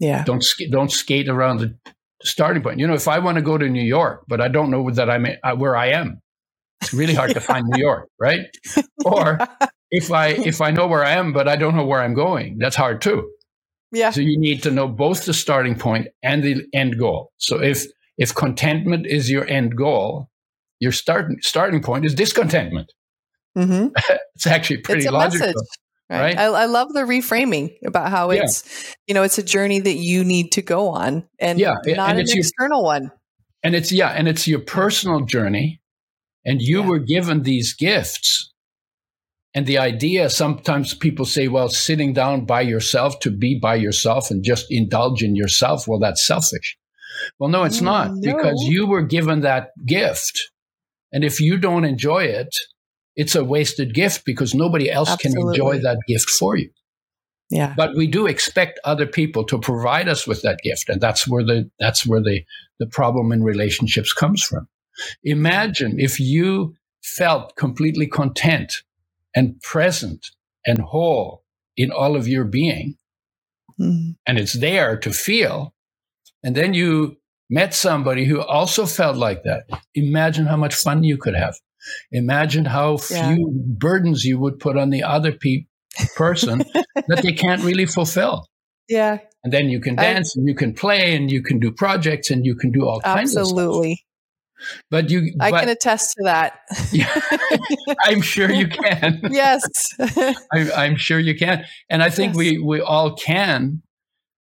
Yeah. 0.00 0.24
Don't 0.24 0.44
don't 0.70 0.90
skate 0.90 1.28
around 1.28 1.58
the 1.58 1.78
starting 2.22 2.62
point. 2.62 2.80
You 2.80 2.86
know, 2.86 2.94
if 2.94 3.08
I 3.08 3.18
want 3.20 3.36
to 3.36 3.42
go 3.42 3.56
to 3.56 3.68
New 3.68 3.82
York, 3.82 4.24
but 4.28 4.40
I 4.40 4.48
don't 4.48 4.70
know 4.70 4.90
that 4.90 5.08
I'm 5.08 5.26
uh, 5.42 5.56
where 5.56 5.76
I 5.76 5.88
am, 5.88 6.20
it's 6.80 6.92
really 6.92 7.14
hard 7.14 7.32
to 7.32 7.40
find 7.40 7.66
New 7.66 7.80
York, 7.80 8.08
right? 8.18 8.46
Or 9.04 9.38
if 9.94 10.10
I 10.10 10.28
if 10.46 10.60
I 10.60 10.70
know 10.70 10.86
where 10.86 11.04
I 11.04 11.12
am, 11.12 11.32
but 11.32 11.48
I 11.48 11.56
don't 11.56 11.76
know 11.76 11.86
where 11.86 12.00
I'm 12.00 12.14
going, 12.14 12.58
that's 12.58 12.76
hard 12.76 13.00
too. 13.00 13.30
Yeah. 13.92 14.10
So 14.10 14.20
you 14.20 14.38
need 14.38 14.62
to 14.64 14.70
know 14.70 14.88
both 14.88 15.24
the 15.24 15.34
starting 15.34 15.76
point 15.76 16.08
and 16.22 16.42
the 16.42 16.66
end 16.72 16.98
goal. 16.98 17.32
So 17.38 17.62
if 17.62 17.84
if 18.18 18.34
contentment 18.34 19.06
is 19.06 19.30
your 19.30 19.46
end 19.48 19.76
goal, 19.76 20.30
your 20.80 20.92
starting 20.92 21.38
starting 21.40 21.82
point 21.82 22.04
is 22.04 22.14
discontentment. 22.14 22.92
Mm-hmm. 23.56 23.88
it's 24.34 24.46
actually 24.46 24.78
pretty 24.78 25.04
it's 25.04 25.12
logical. 25.12 25.46
Message, 25.46 25.56
right? 26.10 26.20
right? 26.20 26.38
I, 26.38 26.44
I, 26.44 26.64
love 26.66 26.92
the 26.92 27.02
reframing 27.02 27.76
about 27.86 28.10
how 28.10 28.32
yeah. 28.32 28.42
it's 28.42 28.94
you 29.06 29.14
know 29.14 29.22
it's 29.22 29.38
a 29.38 29.44
journey 29.44 29.78
that 29.78 29.94
you 29.94 30.24
need 30.24 30.50
to 30.52 30.62
go 30.62 30.88
on 30.88 31.28
and 31.38 31.60
yeah, 31.60 31.74
not 31.86 32.10
and 32.10 32.18
an 32.18 32.26
external 32.28 32.80
your, 32.80 32.84
one. 32.84 33.10
And 33.62 33.76
it's 33.76 33.92
yeah, 33.92 34.08
and 34.08 34.26
it's 34.26 34.48
your 34.48 34.58
personal 34.58 35.20
journey, 35.20 35.80
and 36.44 36.60
you 36.60 36.80
yeah. 36.80 36.88
were 36.88 36.98
given 36.98 37.42
these 37.42 37.74
gifts 37.74 38.52
and 39.54 39.66
the 39.66 39.78
idea 39.78 40.28
sometimes 40.30 40.94
people 40.94 41.24
say, 41.24 41.46
well, 41.46 41.68
sitting 41.68 42.12
down 42.12 42.44
by 42.44 42.60
yourself 42.60 43.20
to 43.20 43.30
be 43.30 43.58
by 43.58 43.76
yourself 43.76 44.30
and 44.30 44.42
just 44.42 44.66
indulge 44.68 45.22
in 45.22 45.36
yourself, 45.36 45.86
well, 45.86 46.00
that's 46.00 46.26
selfish. 46.26 46.76
Well, 47.38 47.50
no, 47.50 47.62
it's 47.62 47.80
mm, 47.80 47.84
not 47.84 48.10
no. 48.14 48.34
because 48.34 48.60
you 48.64 48.86
were 48.86 49.02
given 49.02 49.40
that 49.42 49.68
gift. 49.86 50.50
And 51.12 51.22
if 51.22 51.40
you 51.40 51.56
don't 51.56 51.84
enjoy 51.84 52.24
it, 52.24 52.48
it's 53.14 53.36
a 53.36 53.44
wasted 53.44 53.94
gift 53.94 54.24
because 54.24 54.54
nobody 54.54 54.90
else 54.90 55.10
Absolutely. 55.10 55.42
can 55.42 55.48
enjoy 55.50 55.78
that 55.82 55.98
gift 56.08 56.28
for 56.30 56.56
you. 56.56 56.70
Yeah. 57.50 57.74
But 57.76 57.94
we 57.94 58.08
do 58.08 58.26
expect 58.26 58.80
other 58.84 59.06
people 59.06 59.44
to 59.44 59.58
provide 59.58 60.08
us 60.08 60.26
with 60.26 60.42
that 60.42 60.58
gift. 60.64 60.88
And 60.88 61.00
that's 61.00 61.28
where 61.28 61.44
the 61.44 61.70
that's 61.78 62.04
where 62.04 62.20
the, 62.20 62.42
the 62.80 62.86
problem 62.86 63.30
in 63.30 63.44
relationships 63.44 64.12
comes 64.12 64.42
from. 64.42 64.66
Imagine 65.22 66.00
if 66.00 66.18
you 66.18 66.74
felt 67.02 67.54
completely 67.54 68.08
content 68.08 68.82
and 69.34 69.60
present 69.62 70.26
and 70.66 70.78
whole 70.78 71.42
in 71.76 71.90
all 71.90 72.16
of 72.16 72.28
your 72.28 72.44
being. 72.44 72.96
Mm. 73.80 74.16
And 74.26 74.38
it's 74.38 74.54
there 74.54 74.96
to 74.98 75.12
feel. 75.12 75.74
And 76.42 76.54
then 76.54 76.74
you 76.74 77.16
met 77.50 77.74
somebody 77.74 78.24
who 78.24 78.40
also 78.40 78.86
felt 78.86 79.16
like 79.16 79.42
that. 79.44 79.64
Imagine 79.94 80.46
how 80.46 80.56
much 80.56 80.74
fun 80.74 81.02
you 81.04 81.16
could 81.16 81.34
have. 81.34 81.56
Imagine 82.12 82.64
how 82.64 82.98
yeah. 83.10 83.34
few 83.34 83.50
burdens 83.52 84.24
you 84.24 84.38
would 84.38 84.58
put 84.58 84.78
on 84.78 84.90
the 84.90 85.02
other 85.02 85.32
pe- 85.32 85.66
person 86.16 86.58
that 87.08 87.20
they 87.22 87.32
can't 87.32 87.62
really 87.62 87.86
fulfill. 87.86 88.46
Yeah. 88.88 89.18
And 89.42 89.52
then 89.52 89.68
you 89.68 89.80
can 89.80 89.96
dance 89.96 90.34
I, 90.36 90.40
and 90.40 90.48
you 90.48 90.54
can 90.54 90.72
play 90.74 91.14
and 91.14 91.30
you 91.30 91.42
can 91.42 91.58
do 91.58 91.70
projects 91.70 92.30
and 92.30 92.46
you 92.46 92.54
can 92.54 92.70
do 92.70 92.86
all 92.86 93.00
kinds 93.00 93.36
absolutely. 93.36 93.42
of 93.42 93.68
Absolutely. 93.68 94.04
But 94.90 95.10
you, 95.10 95.34
I 95.40 95.50
but, 95.50 95.60
can 95.60 95.68
attest 95.68 96.14
to 96.16 96.24
that. 96.24 96.60
yeah, 96.92 97.12
I'm 98.04 98.22
sure 98.22 98.50
you 98.50 98.68
can. 98.68 99.20
yes, 99.30 99.62
I, 100.52 100.86
am 100.86 100.96
sure 100.96 101.18
you 101.18 101.34
can, 101.34 101.64
and 101.88 102.02
I 102.02 102.10
think 102.10 102.30
yes. 102.30 102.36
we 102.36 102.58
we 102.58 102.80
all 102.80 103.14
can. 103.14 103.82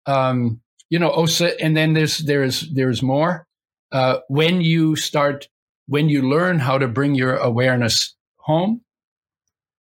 Um, 0.06 0.62
you 0.90 1.00
know, 1.00 1.10
also, 1.10 1.48
and 1.60 1.76
then 1.76 1.94
there's 1.94 2.20
there's 2.20 2.70
there's 2.74 3.02
more. 3.02 3.46
Uh, 3.92 4.20
when 4.28 4.62
you 4.62 4.96
start, 4.96 5.48
when 5.88 6.10
you 6.10 6.22
learn 6.22 6.60
how 6.60 6.78
to 6.78 6.88
bring 6.88 7.16
your 7.16 7.36
awareness 7.36 8.16
home, 8.38 8.82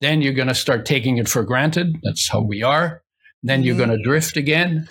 then 0.00 0.22
you're 0.22 0.34
going 0.34 0.48
to 0.48 0.54
start 0.54 0.84
taking 0.84 1.16
it 1.18 1.28
for 1.28 1.42
granted. 1.42 1.96
That's 2.02 2.28
how 2.28 2.40
we 2.40 2.62
are. 2.62 3.02
Then 3.42 3.60
mm-hmm. 3.60 3.66
you're 3.66 3.76
going 3.76 3.90
to 3.90 4.02
drift 4.02 4.36
again. 4.36 4.88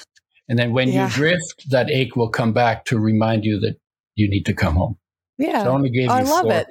And 0.50 0.60
then 0.60 0.74
when 0.74 0.90
yeah. 0.90 1.08
you 1.08 1.14
drift, 1.14 1.70
that 1.70 1.90
ache 1.90 2.16
will 2.16 2.30
come 2.30 2.54
back 2.54 2.86
to 2.86 3.00
remind 3.00 3.46
you 3.46 3.60
that 3.62 3.78
you 4.16 4.30
need 4.30 4.46
to 4.46 4.54
come 4.54 4.76
home. 4.76 4.98
Yeah. 5.44 5.64
So 5.64 5.78
I 5.78 5.88
gave 5.90 6.10
I 6.10 6.22
love 6.22 6.46
it. 6.48 6.68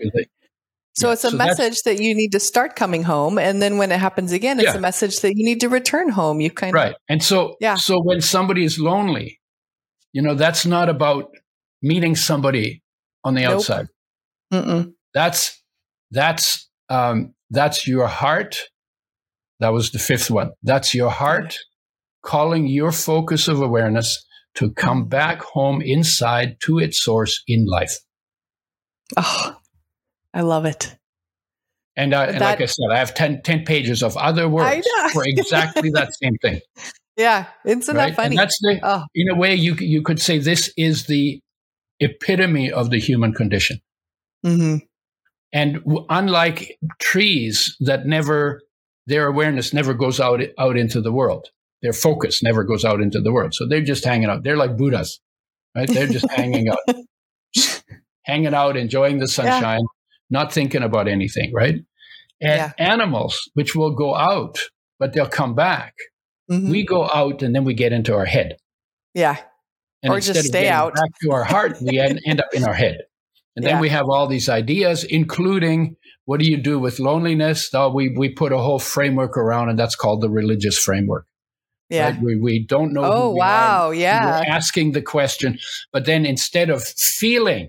So 0.94 1.06
yeah, 1.06 1.12
it's 1.14 1.24
a 1.24 1.30
so 1.30 1.36
message 1.36 1.82
that 1.82 2.00
you 2.00 2.14
need 2.14 2.32
to 2.32 2.40
start 2.40 2.76
coming 2.76 3.02
home, 3.02 3.38
and 3.38 3.62
then 3.62 3.78
when 3.78 3.92
it 3.92 3.98
happens 3.98 4.32
again, 4.32 4.58
it's 4.58 4.68
yeah. 4.68 4.76
a 4.76 4.80
message 4.80 5.20
that 5.20 5.34
you 5.36 5.44
need 5.44 5.60
to 5.60 5.68
return 5.68 6.08
home. 6.10 6.40
You 6.40 6.50
kind 6.50 6.74
right. 6.74 6.86
of 6.86 6.90
right, 6.90 6.96
and 7.08 7.22
so 7.22 7.56
yeah. 7.60 7.76
So 7.76 8.00
when 8.02 8.20
somebody 8.20 8.64
is 8.64 8.78
lonely, 8.78 9.40
you 10.12 10.20
know, 10.20 10.34
that's 10.34 10.66
not 10.66 10.88
about 10.88 11.30
meeting 11.82 12.14
somebody 12.14 12.82
on 13.24 13.34
the 13.34 13.42
nope. 13.42 13.54
outside. 13.54 13.86
Mm-mm. 14.52 14.92
That's 15.14 15.62
that's 16.10 16.68
um, 16.88 17.34
that's 17.50 17.86
your 17.86 18.06
heart. 18.06 18.58
That 19.60 19.72
was 19.72 19.92
the 19.92 19.98
fifth 19.98 20.30
one. 20.30 20.52
That's 20.62 20.94
your 20.94 21.10
heart 21.10 21.58
calling 22.22 22.66
your 22.66 22.92
focus 22.92 23.48
of 23.48 23.60
awareness 23.60 24.24
to 24.54 24.72
come 24.72 25.06
mm. 25.06 25.08
back 25.08 25.42
home 25.42 25.80
inside 25.82 26.56
to 26.60 26.78
its 26.78 27.02
source 27.02 27.42
in 27.46 27.66
life. 27.66 27.98
Oh, 29.16 29.56
I 30.34 30.40
love 30.42 30.64
it. 30.64 30.96
And, 31.94 32.14
uh, 32.14 32.22
and 32.22 32.40
like 32.40 32.60
I 32.60 32.66
said, 32.66 32.86
I 32.90 32.98
have 32.98 33.14
10, 33.14 33.42
10 33.42 33.64
pages 33.64 34.02
of 34.02 34.16
other 34.16 34.48
words 34.48 34.86
for 35.12 35.24
exactly 35.26 35.90
that 35.90 36.14
same 36.14 36.36
thing. 36.38 36.60
Yeah, 37.16 37.46
isn't 37.66 37.94
right? 37.94 38.08
that 38.08 38.16
funny? 38.16 38.28
And 38.28 38.38
that's 38.38 38.58
the, 38.62 38.80
oh. 38.82 39.04
in 39.14 39.28
a 39.28 39.34
way, 39.36 39.54
you 39.54 39.74
you 39.74 40.00
could 40.00 40.20
say 40.20 40.38
this 40.38 40.72
is 40.78 41.06
the 41.06 41.40
epitome 42.00 42.72
of 42.72 42.90
the 42.90 42.98
human 42.98 43.34
condition. 43.34 43.80
Mm-hmm. 44.44 44.76
And 45.52 45.74
w- 45.84 46.06
unlike 46.08 46.78
trees 47.00 47.76
that 47.80 48.06
never, 48.06 48.62
their 49.06 49.26
awareness 49.26 49.74
never 49.74 49.92
goes 49.92 50.20
out 50.20 50.40
out 50.58 50.76
into 50.76 51.00
the 51.00 51.12
world. 51.12 51.48
Their 51.82 51.92
focus 51.92 52.42
never 52.42 52.64
goes 52.64 52.84
out 52.84 53.00
into 53.00 53.20
the 53.20 53.32
world. 53.32 53.52
So 53.54 53.66
they're 53.68 53.82
just 53.82 54.04
hanging 54.04 54.30
out. 54.30 54.42
They're 54.42 54.56
like 54.56 54.78
Buddhas, 54.78 55.20
right? 55.76 55.88
They're 55.88 56.06
just 56.06 56.30
hanging 56.30 56.68
out. 56.68 56.78
Hanging 58.24 58.54
out, 58.54 58.76
enjoying 58.76 59.18
the 59.18 59.28
sunshine, 59.28 59.80
yeah. 59.80 59.86
not 60.30 60.52
thinking 60.52 60.82
about 60.82 61.08
anything, 61.08 61.52
right? 61.52 61.76
And 62.40 62.58
yeah. 62.58 62.72
animals, 62.78 63.50
which 63.54 63.74
will 63.74 63.94
go 63.94 64.14
out, 64.14 64.58
but 64.98 65.12
they'll 65.12 65.28
come 65.28 65.54
back. 65.54 65.94
Mm-hmm. 66.50 66.70
We 66.70 66.84
go 66.84 67.08
out 67.08 67.42
and 67.42 67.54
then 67.54 67.64
we 67.64 67.74
get 67.74 67.92
into 67.92 68.14
our 68.14 68.24
head. 68.24 68.56
Yeah. 69.14 69.36
And 70.02 70.12
or 70.12 70.20
just 70.20 70.44
stay 70.44 70.68
out. 70.68 70.94
Back 70.94 71.10
to 71.22 71.30
our 71.30 71.44
heart, 71.44 71.78
we 71.80 72.00
end 72.00 72.40
up 72.40 72.52
in 72.52 72.64
our 72.64 72.74
head. 72.74 72.98
And 73.54 73.64
then 73.64 73.76
yeah. 73.76 73.80
we 73.80 73.90
have 73.90 74.06
all 74.08 74.26
these 74.26 74.48
ideas, 74.48 75.04
including 75.04 75.96
what 76.24 76.40
do 76.40 76.50
you 76.50 76.56
do 76.56 76.78
with 76.78 76.98
loneliness? 76.98 77.70
Oh, 77.74 77.92
we, 77.92 78.14
we 78.16 78.30
put 78.30 78.52
a 78.52 78.58
whole 78.58 78.78
framework 78.78 79.36
around 79.36 79.68
and 79.68 79.78
that's 79.78 79.94
called 79.94 80.20
the 80.20 80.30
religious 80.30 80.78
framework. 80.78 81.26
Yeah. 81.90 82.10
Right? 82.10 82.22
We, 82.22 82.36
we 82.36 82.64
don't 82.66 82.92
know. 82.92 83.04
Oh, 83.04 83.30
wow. 83.30 83.88
Are. 83.88 83.94
Yeah. 83.94 84.40
We're 84.40 84.46
asking 84.46 84.92
the 84.92 85.02
question, 85.02 85.58
but 85.92 86.06
then 86.06 86.24
instead 86.24 86.70
of 86.70 86.82
feeling 86.82 87.68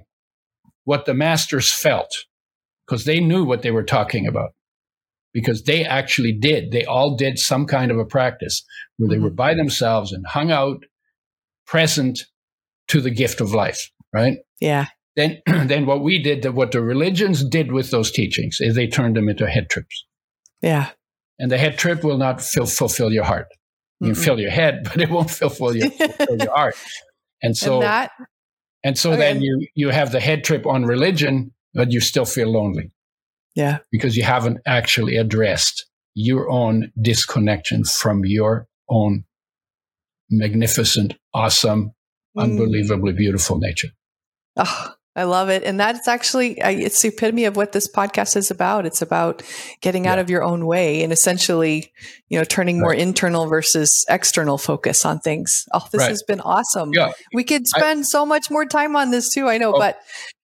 what 0.85 1.05
the 1.05 1.13
masters 1.13 1.71
felt, 1.71 2.11
because 2.85 3.05
they 3.05 3.19
knew 3.19 3.43
what 3.43 3.61
they 3.61 3.71
were 3.71 3.83
talking 3.83 4.27
about, 4.27 4.51
because 5.33 5.63
they 5.63 5.83
actually 5.83 6.31
did, 6.31 6.71
they 6.71 6.85
all 6.85 7.15
did 7.15 7.39
some 7.39 7.65
kind 7.65 7.91
of 7.91 7.97
a 7.97 8.05
practice 8.05 8.63
where 8.97 9.09
they 9.09 9.15
mm-hmm. 9.15 9.25
were 9.25 9.29
by 9.31 9.53
themselves 9.53 10.11
and 10.11 10.25
hung 10.27 10.51
out, 10.51 10.83
present 11.65 12.19
to 12.89 13.01
the 13.01 13.11
gift 13.11 13.41
of 13.41 13.53
life, 13.53 13.89
right? 14.13 14.37
Yeah. 14.59 14.87
Then, 15.15 15.41
then 15.45 15.85
what 15.85 16.03
we 16.03 16.21
did, 16.21 16.41
that 16.43 16.53
what 16.53 16.71
the 16.71 16.81
religions 16.81 17.43
did 17.43 17.71
with 17.71 17.91
those 17.91 18.11
teachings 18.11 18.57
is 18.59 18.75
they 18.75 18.87
turned 18.87 19.15
them 19.15 19.29
into 19.29 19.47
head 19.47 19.69
trips. 19.69 20.05
Yeah. 20.61 20.89
And 21.39 21.51
the 21.51 21.57
head 21.57 21.77
trip 21.77 22.03
will 22.03 22.17
not 22.17 22.41
fulfill 22.41 23.11
your 23.11 23.23
heart. 23.23 23.47
You 23.99 24.13
can 24.13 24.15
fill 24.15 24.39
your 24.39 24.51
head, 24.51 24.83
but 24.83 25.01
it 25.01 25.09
won't 25.09 25.31
fulfill 25.31 25.75
your, 25.75 25.89
fulfill 25.91 26.37
your 26.37 26.51
heart. 26.55 26.75
And 27.41 27.55
so 27.55 27.75
and 27.75 27.83
that 27.83 28.11
and 28.83 28.97
so 28.97 29.11
okay. 29.13 29.19
then 29.19 29.41
you 29.41 29.67
you 29.75 29.89
have 29.89 30.11
the 30.11 30.19
head 30.19 30.43
trip 30.43 30.65
on 30.65 30.85
religion, 30.85 31.51
but 31.73 31.91
you 31.91 31.99
still 31.99 32.25
feel 32.25 32.51
lonely. 32.51 32.91
Yeah. 33.55 33.79
Because 33.91 34.17
you 34.17 34.23
haven't 34.23 34.59
actually 34.65 35.15
addressed 35.17 35.85
your 36.15 36.49
own 36.49 36.91
disconnection 37.01 37.83
from 37.83 38.25
your 38.25 38.67
own 38.89 39.25
magnificent, 40.29 41.15
awesome, 41.33 41.91
mm. 42.37 42.43
unbelievably 42.43 43.13
beautiful 43.13 43.57
nature. 43.57 43.89
Oh, 44.55 44.93
I 45.15 45.23
love 45.25 45.49
it. 45.49 45.63
And 45.63 45.79
that's 45.79 46.07
actually, 46.07 46.57
it's 46.59 47.01
the 47.01 47.09
epitome 47.09 47.45
of 47.45 47.55
what 47.55 47.71
this 47.71 47.87
podcast 47.87 48.35
is 48.35 48.49
about. 48.49 48.87
It's 48.87 49.01
about 49.01 49.43
getting 49.81 50.05
yeah. 50.05 50.13
out 50.13 50.19
of 50.19 50.29
your 50.29 50.43
own 50.43 50.65
way 50.65 51.03
and 51.03 51.13
essentially, 51.13 51.91
you 52.29 52.37
know, 52.39 52.43
turning 52.43 52.79
more 52.79 52.93
internal 52.93 53.45
versus 53.45 54.05
external 54.09 54.57
focus 54.57 55.05
on 55.05 55.19
things. 55.19 55.65
Oh, 55.71 55.87
this 55.91 55.99
right. 55.99 56.09
has 56.09 56.23
been 56.23 56.41
awesome. 56.41 56.93
Yeah. 56.93 57.11
We 57.31 57.43
could 57.43 57.67
spend 57.67 57.99
I, 57.99 58.03
so 58.03 58.25
much 58.25 58.49
more 58.49 58.65
time 58.65 58.95
on 58.95 59.11
this 59.11 59.31
too. 59.31 59.47
I 59.47 59.59
know, 59.59 59.75
oh, 59.75 59.77
but 59.77 59.99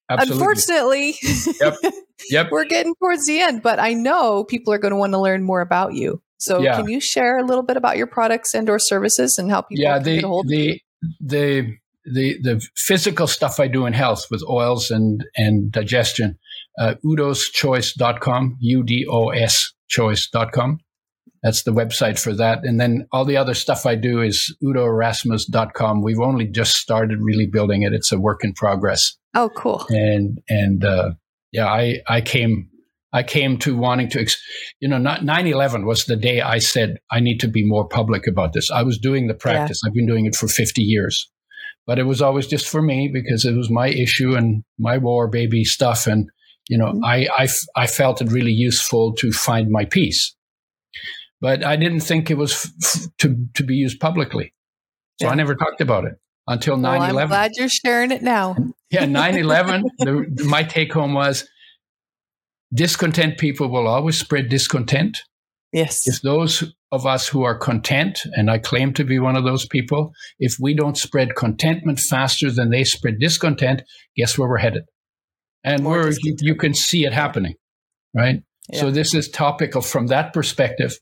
absolutely. 0.07 0.33
unfortunately, 0.33 1.15
yep. 1.59 1.93
Yep. 2.29 2.47
we're 2.51 2.65
getting 2.65 2.93
towards 2.95 3.25
the 3.25 3.39
end, 3.39 3.63
but 3.63 3.79
I 3.79 3.93
know 3.93 4.43
people 4.43 4.71
are 4.71 4.79
going 4.79 4.93
to 4.93 4.97
want 4.97 5.13
to 5.13 5.19
learn 5.19 5.43
more 5.43 5.61
about 5.61 5.93
you. 5.95 6.21
So 6.37 6.61
yeah. 6.61 6.75
can 6.75 6.87
you 6.87 7.01
share 7.01 7.39
a 7.39 7.43
little 7.43 7.63
bit 7.63 7.75
about 7.75 7.97
your 7.97 8.07
products 8.07 8.53
and 8.53 8.69
or 8.69 8.77
services 8.77 9.39
and 9.39 9.49
how 9.49 9.61
people 9.61 9.83
yeah, 9.83 9.97
the, 9.97 10.15
get 10.15 10.23
a 10.23 10.27
hold 10.27 10.47
the, 10.47 10.79
the, 11.19 11.75
the 12.13 12.37
the 12.41 12.65
physical 12.75 13.27
stuff 13.27 13.59
I 13.59 13.67
do 13.67 13.85
in 13.85 13.93
health 13.93 14.25
with 14.31 14.43
oils 14.49 14.91
and 14.91 15.23
and 15.35 15.71
digestion, 15.71 16.37
uh, 16.79 16.95
udoschoice.com, 17.05 18.57
U 18.59 18.83
D 18.83 19.05
O 19.09 19.29
S 19.29 19.73
choice.com. 19.89 20.79
That's 21.43 21.63
the 21.63 21.71
website 21.71 22.19
for 22.19 22.33
that. 22.33 22.59
And 22.63 22.79
then 22.79 23.07
all 23.11 23.25
the 23.25 23.37
other 23.37 23.53
stuff 23.53 23.85
I 23.85 23.95
do 23.95 24.21
is 24.21 24.55
udoerasmus.com. 24.63 26.01
We've 26.01 26.19
only 26.19 26.45
just 26.45 26.75
started 26.75 27.19
really 27.21 27.47
building 27.47 27.83
it. 27.83 27.93
It's 27.93 28.11
a 28.11 28.19
work 28.19 28.43
in 28.43 28.53
progress. 28.53 29.15
Oh, 29.35 29.49
cool. 29.49 29.85
And, 29.89 30.39
and, 30.49 30.83
uh, 30.83 31.11
yeah, 31.51 31.67
I, 31.67 32.01
I 32.07 32.21
came, 32.21 32.69
I 33.13 33.23
came 33.23 33.57
to 33.59 33.77
wanting 33.77 34.09
to, 34.09 34.27
you 34.81 34.89
know, 34.89 34.97
not 34.97 35.21
9-11 35.21 35.85
was 35.85 36.05
the 36.05 36.17
day 36.17 36.41
I 36.41 36.59
said, 36.59 36.97
I 37.09 37.21
need 37.21 37.39
to 37.39 37.47
be 37.47 37.65
more 37.65 37.87
public 37.87 38.27
about 38.27 38.53
this. 38.53 38.69
I 38.69 38.83
was 38.83 38.99
doing 38.99 39.27
the 39.27 39.33
practice. 39.33 39.81
Yeah. 39.81 39.89
I've 39.89 39.95
been 39.95 40.07
doing 40.07 40.25
it 40.25 40.35
for 40.35 40.47
50 40.47 40.81
years 40.81 41.31
but 41.85 41.99
it 41.99 42.03
was 42.03 42.21
always 42.21 42.47
just 42.47 42.67
for 42.67 42.81
me 42.81 43.09
because 43.11 43.45
it 43.45 43.55
was 43.55 43.69
my 43.69 43.87
issue 43.87 44.35
and 44.35 44.63
my 44.77 44.97
war 44.97 45.27
baby 45.27 45.63
stuff. 45.63 46.07
And, 46.07 46.29
you 46.67 46.77
know, 46.77 46.93
mm-hmm. 46.93 47.03
I, 47.03 47.27
I, 47.37 47.47
I 47.75 47.87
felt 47.87 48.21
it 48.21 48.31
really 48.31 48.51
useful 48.51 49.13
to 49.15 49.31
find 49.31 49.69
my 49.69 49.85
peace, 49.85 50.35
but 51.41 51.65
I 51.65 51.75
didn't 51.75 52.01
think 52.01 52.29
it 52.29 52.37
was 52.37 52.71
f- 52.83 53.07
to, 53.19 53.47
to 53.55 53.63
be 53.63 53.75
used 53.75 53.99
publicly. 53.99 54.53
So 55.19 55.27
yeah. 55.27 55.31
I 55.31 55.35
never 55.35 55.55
talked 55.55 55.81
about 55.81 56.05
it 56.05 56.13
until 56.47 56.77
9 56.77 56.99
well, 56.99 57.09
11. 57.09 57.21
I'm 57.21 57.27
glad 57.27 57.51
you're 57.55 57.69
sharing 57.69 58.11
it 58.11 58.21
now. 58.21 58.55
yeah, 58.89 59.05
9 59.05 59.35
11, 59.37 59.83
my 60.45 60.63
take 60.63 60.93
home 60.93 61.13
was 61.13 61.47
discontent 62.73 63.37
people 63.37 63.67
will 63.69 63.87
always 63.87 64.17
spread 64.17 64.49
discontent. 64.49 65.23
Yes. 65.71 66.07
If 66.07 66.21
those 66.21 66.63
of 66.91 67.05
us 67.05 67.27
who 67.27 67.43
are 67.43 67.57
content, 67.57 68.19
and 68.33 68.49
I 68.49 68.57
claim 68.57 68.93
to 68.93 69.03
be 69.03 69.19
one 69.19 69.35
of 69.35 69.43
those 69.43 69.67
people, 69.67 70.11
if 70.39 70.55
we 70.59 70.73
don't 70.73 70.97
spread 70.97 71.35
contentment 71.35 71.99
faster 71.99 72.49
than 72.49 72.71
they 72.71 72.83
spread 72.83 73.19
discontent, 73.19 73.83
guess 74.15 74.37
where 74.37 74.49
we're 74.49 74.57
headed? 74.57 74.83
And 75.63 75.85
where 75.85 76.09
you, 76.09 76.35
you, 76.39 76.55
can 76.55 76.73
see 76.73 77.05
it 77.05 77.13
happening, 77.13 77.55
right? 78.15 78.41
Yeah. 78.71 78.79
So 78.79 78.91
this 78.91 79.13
is 79.13 79.29
topical 79.29 79.81
from 79.81 80.07
that 80.07 80.33
perspective. 80.33 80.97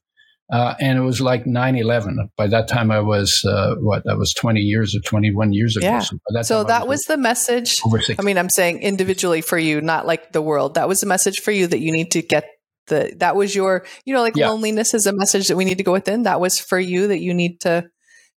Uh, 0.51 0.73
and 0.79 0.97
it 0.97 1.01
was 1.01 1.19
like 1.19 1.43
9-11. 1.43 2.15
By 2.37 2.47
that 2.47 2.67
time, 2.67 2.89
I 2.89 3.01
was, 3.01 3.43
uh, 3.45 3.75
what, 3.79 4.03
that 4.05 4.17
was 4.17 4.33
20 4.33 4.61
years 4.61 4.95
or 4.95 5.01
21 5.01 5.51
years 5.51 5.75
ago. 5.75 5.85
Yeah. 5.85 5.99
So 5.99 6.17
that, 6.29 6.45
so 6.45 6.63
that 6.63 6.87
was, 6.87 6.99
was 6.99 7.05
the 7.05 7.17
message. 7.17 7.81
I 8.17 8.21
mean, 8.23 8.37
I'm 8.37 8.49
saying 8.49 8.81
individually 8.81 9.41
for 9.41 9.59
you, 9.59 9.81
not 9.81 10.07
like 10.07 10.31
the 10.31 10.41
world. 10.41 10.75
That 10.75 10.87
was 10.87 10.99
the 10.99 11.05
message 11.05 11.41
for 11.41 11.51
you 11.51 11.67
that 11.67 11.79
you 11.79 11.91
need 11.91 12.11
to 12.11 12.21
get 12.21 12.45
the 12.87 13.13
that 13.17 13.35
was 13.35 13.55
your 13.55 13.85
you 14.05 14.13
know 14.13 14.21
like 14.21 14.35
yeah. 14.35 14.49
loneliness 14.49 14.93
is 14.93 15.07
a 15.07 15.13
message 15.13 15.47
that 15.47 15.55
we 15.55 15.65
need 15.65 15.77
to 15.77 15.83
go 15.83 15.91
within 15.91 16.23
that 16.23 16.39
was 16.39 16.59
for 16.59 16.79
you 16.79 17.07
that 17.07 17.19
you 17.19 17.33
need 17.33 17.59
to 17.61 17.85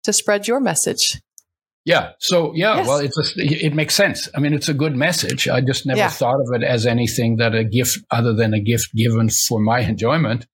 to 0.04 0.14
spread 0.14 0.48
your 0.48 0.60
message 0.60 1.20
yeah 1.86 2.12
so 2.20 2.54
yeah 2.56 2.78
yes. 2.78 2.88
well 2.88 2.98
it's 3.00 3.18
a, 3.18 3.66
it 3.66 3.74
makes 3.74 3.96
sense 3.96 4.30
i 4.36 4.40
mean 4.40 4.54
it's 4.54 4.70
a 4.70 4.74
good 4.74 4.96
message 4.96 5.48
i 5.48 5.62
just 5.62 5.86
never 5.86 6.00
yeah. 6.00 6.10
thought 6.10 6.40
of 6.40 6.54
it 6.54 6.64
as 6.64 6.86
anything 6.86 7.38
that 7.38 7.56
a 7.56 7.64
gift 7.64 8.00
other 8.12 8.34
than 8.34 8.54
a 8.54 8.60
gift 8.60 8.94
given 8.96 9.30
for 9.48 9.60
my 9.60 9.80
enjoyment 9.80 10.46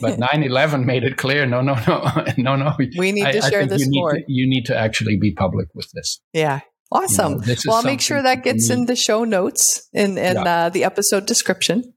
but 0.00 0.18
9-11 0.18 0.84
made 0.84 1.04
it 1.04 1.16
clear 1.16 1.46
no 1.46 1.60
no 1.60 1.74
no 1.86 2.24
no 2.38 2.56
no 2.56 2.74
we 2.78 3.12
need 3.12 3.30
to 3.32 3.42
share 3.42 3.66
this 3.66 3.82
you 3.82 4.00
more 4.00 4.14
need 4.14 4.20
to, 4.20 4.32
you 4.32 4.48
need 4.48 4.64
to 4.66 4.76
actually 4.76 5.16
be 5.16 5.32
public 5.32 5.68
with 5.74 5.90
this 5.92 6.20
yeah 6.32 6.60
Awesome. 6.90 7.42
You 7.42 7.48
know, 7.48 7.54
well, 7.66 7.76
I'll 7.76 7.82
make 7.82 8.00
sure 8.00 8.22
that 8.22 8.42
gets 8.42 8.70
in 8.70 8.86
the 8.86 8.96
show 8.96 9.24
notes 9.24 9.88
in, 9.92 10.16
in 10.16 10.36
yeah. 10.36 10.42
uh, 10.42 10.68
the 10.70 10.84
episode 10.84 11.26
description. 11.26 11.92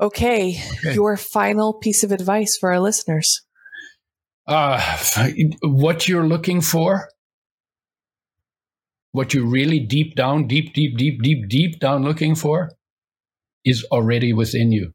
Okay, 0.00 0.60
okay, 0.78 0.94
your 0.94 1.16
final 1.16 1.74
piece 1.74 2.02
of 2.02 2.10
advice 2.10 2.56
for 2.58 2.72
our 2.72 2.80
listeners. 2.80 3.42
Uh, 4.46 4.80
what 5.62 6.08
you're 6.08 6.26
looking 6.26 6.60
for, 6.60 7.08
what 9.12 9.34
you're 9.34 9.46
really 9.46 9.78
deep 9.78 10.14
down, 10.14 10.46
deep, 10.46 10.72
deep, 10.72 10.96
deep, 10.96 11.20
deep, 11.22 11.48
deep 11.48 11.80
down 11.80 12.02
looking 12.02 12.34
for, 12.34 12.70
is 13.64 13.84
already 13.92 14.32
within 14.32 14.72
you. 14.72 14.92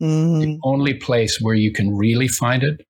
Mm. 0.00 0.40
The 0.42 0.58
only 0.62 0.94
place 0.94 1.38
where 1.40 1.54
you 1.54 1.72
can 1.72 1.96
really 1.96 2.28
find 2.28 2.62
it 2.62 2.86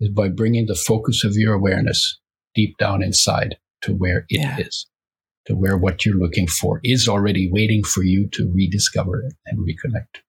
is 0.00 0.10
by 0.10 0.28
bringing 0.28 0.66
the 0.66 0.74
focus 0.74 1.22
of 1.24 1.34
your 1.36 1.54
awareness 1.54 2.18
deep 2.54 2.76
down 2.78 3.02
inside 3.02 3.56
to 3.82 3.92
where 3.92 4.24
it 4.28 4.40
yeah. 4.40 4.58
is, 4.58 4.86
to 5.46 5.54
where 5.54 5.76
what 5.76 6.04
you're 6.04 6.16
looking 6.16 6.48
for 6.48 6.80
is 6.82 7.06
already 7.06 7.48
waiting 7.52 7.84
for 7.84 8.02
you 8.02 8.28
to 8.32 8.50
rediscover 8.52 9.22
it 9.22 9.34
and 9.46 9.58
reconnect. 9.60 10.23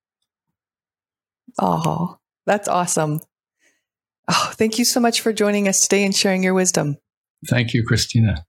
Oh, 1.60 2.16
that's 2.46 2.68
awesome. 2.68 3.20
Oh, 4.28 4.52
thank 4.54 4.78
you 4.78 4.84
so 4.84 5.00
much 5.00 5.20
for 5.20 5.32
joining 5.32 5.68
us 5.68 5.80
today 5.80 6.04
and 6.04 6.14
sharing 6.14 6.42
your 6.42 6.54
wisdom. 6.54 6.96
Thank 7.48 7.74
you, 7.74 7.84
Christina. 7.84 8.44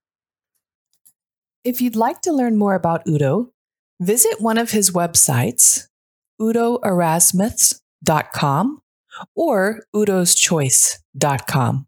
If 1.63 1.81
you'd 1.81 1.95
like 1.95 2.21
to 2.21 2.31
learn 2.31 2.57
more 2.57 2.75
about 2.75 3.07
Udo, 3.07 3.51
visit 3.99 4.39
one 4.39 4.57
of 4.57 4.71
his 4.71 4.91
websites, 4.91 5.87
udoerasmus.com 6.41 8.81
or 9.35 9.83
udoschoice.com. 9.95 11.87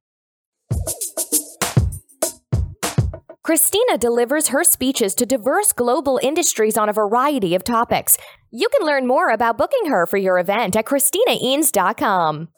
Christina 3.50 3.98
delivers 3.98 4.50
her 4.50 4.64
speeches 4.64 5.16
to 5.16 5.26
diverse 5.26 5.74
global 5.74 6.20
industries 6.22 6.78
on 6.78 6.88
a 6.88 6.94
variety 6.94 7.56
of 7.56 7.64
topics. 7.64 8.16
You 8.52 8.70
can 8.70 8.86
learn 8.86 9.08
more 9.08 9.32
about 9.32 9.58
booking 9.58 9.90
her 9.90 10.06
for 10.06 10.18
your 10.18 10.38
event 10.38 10.76
at 10.76 10.86
ChristinaEanes.com. 10.86 12.50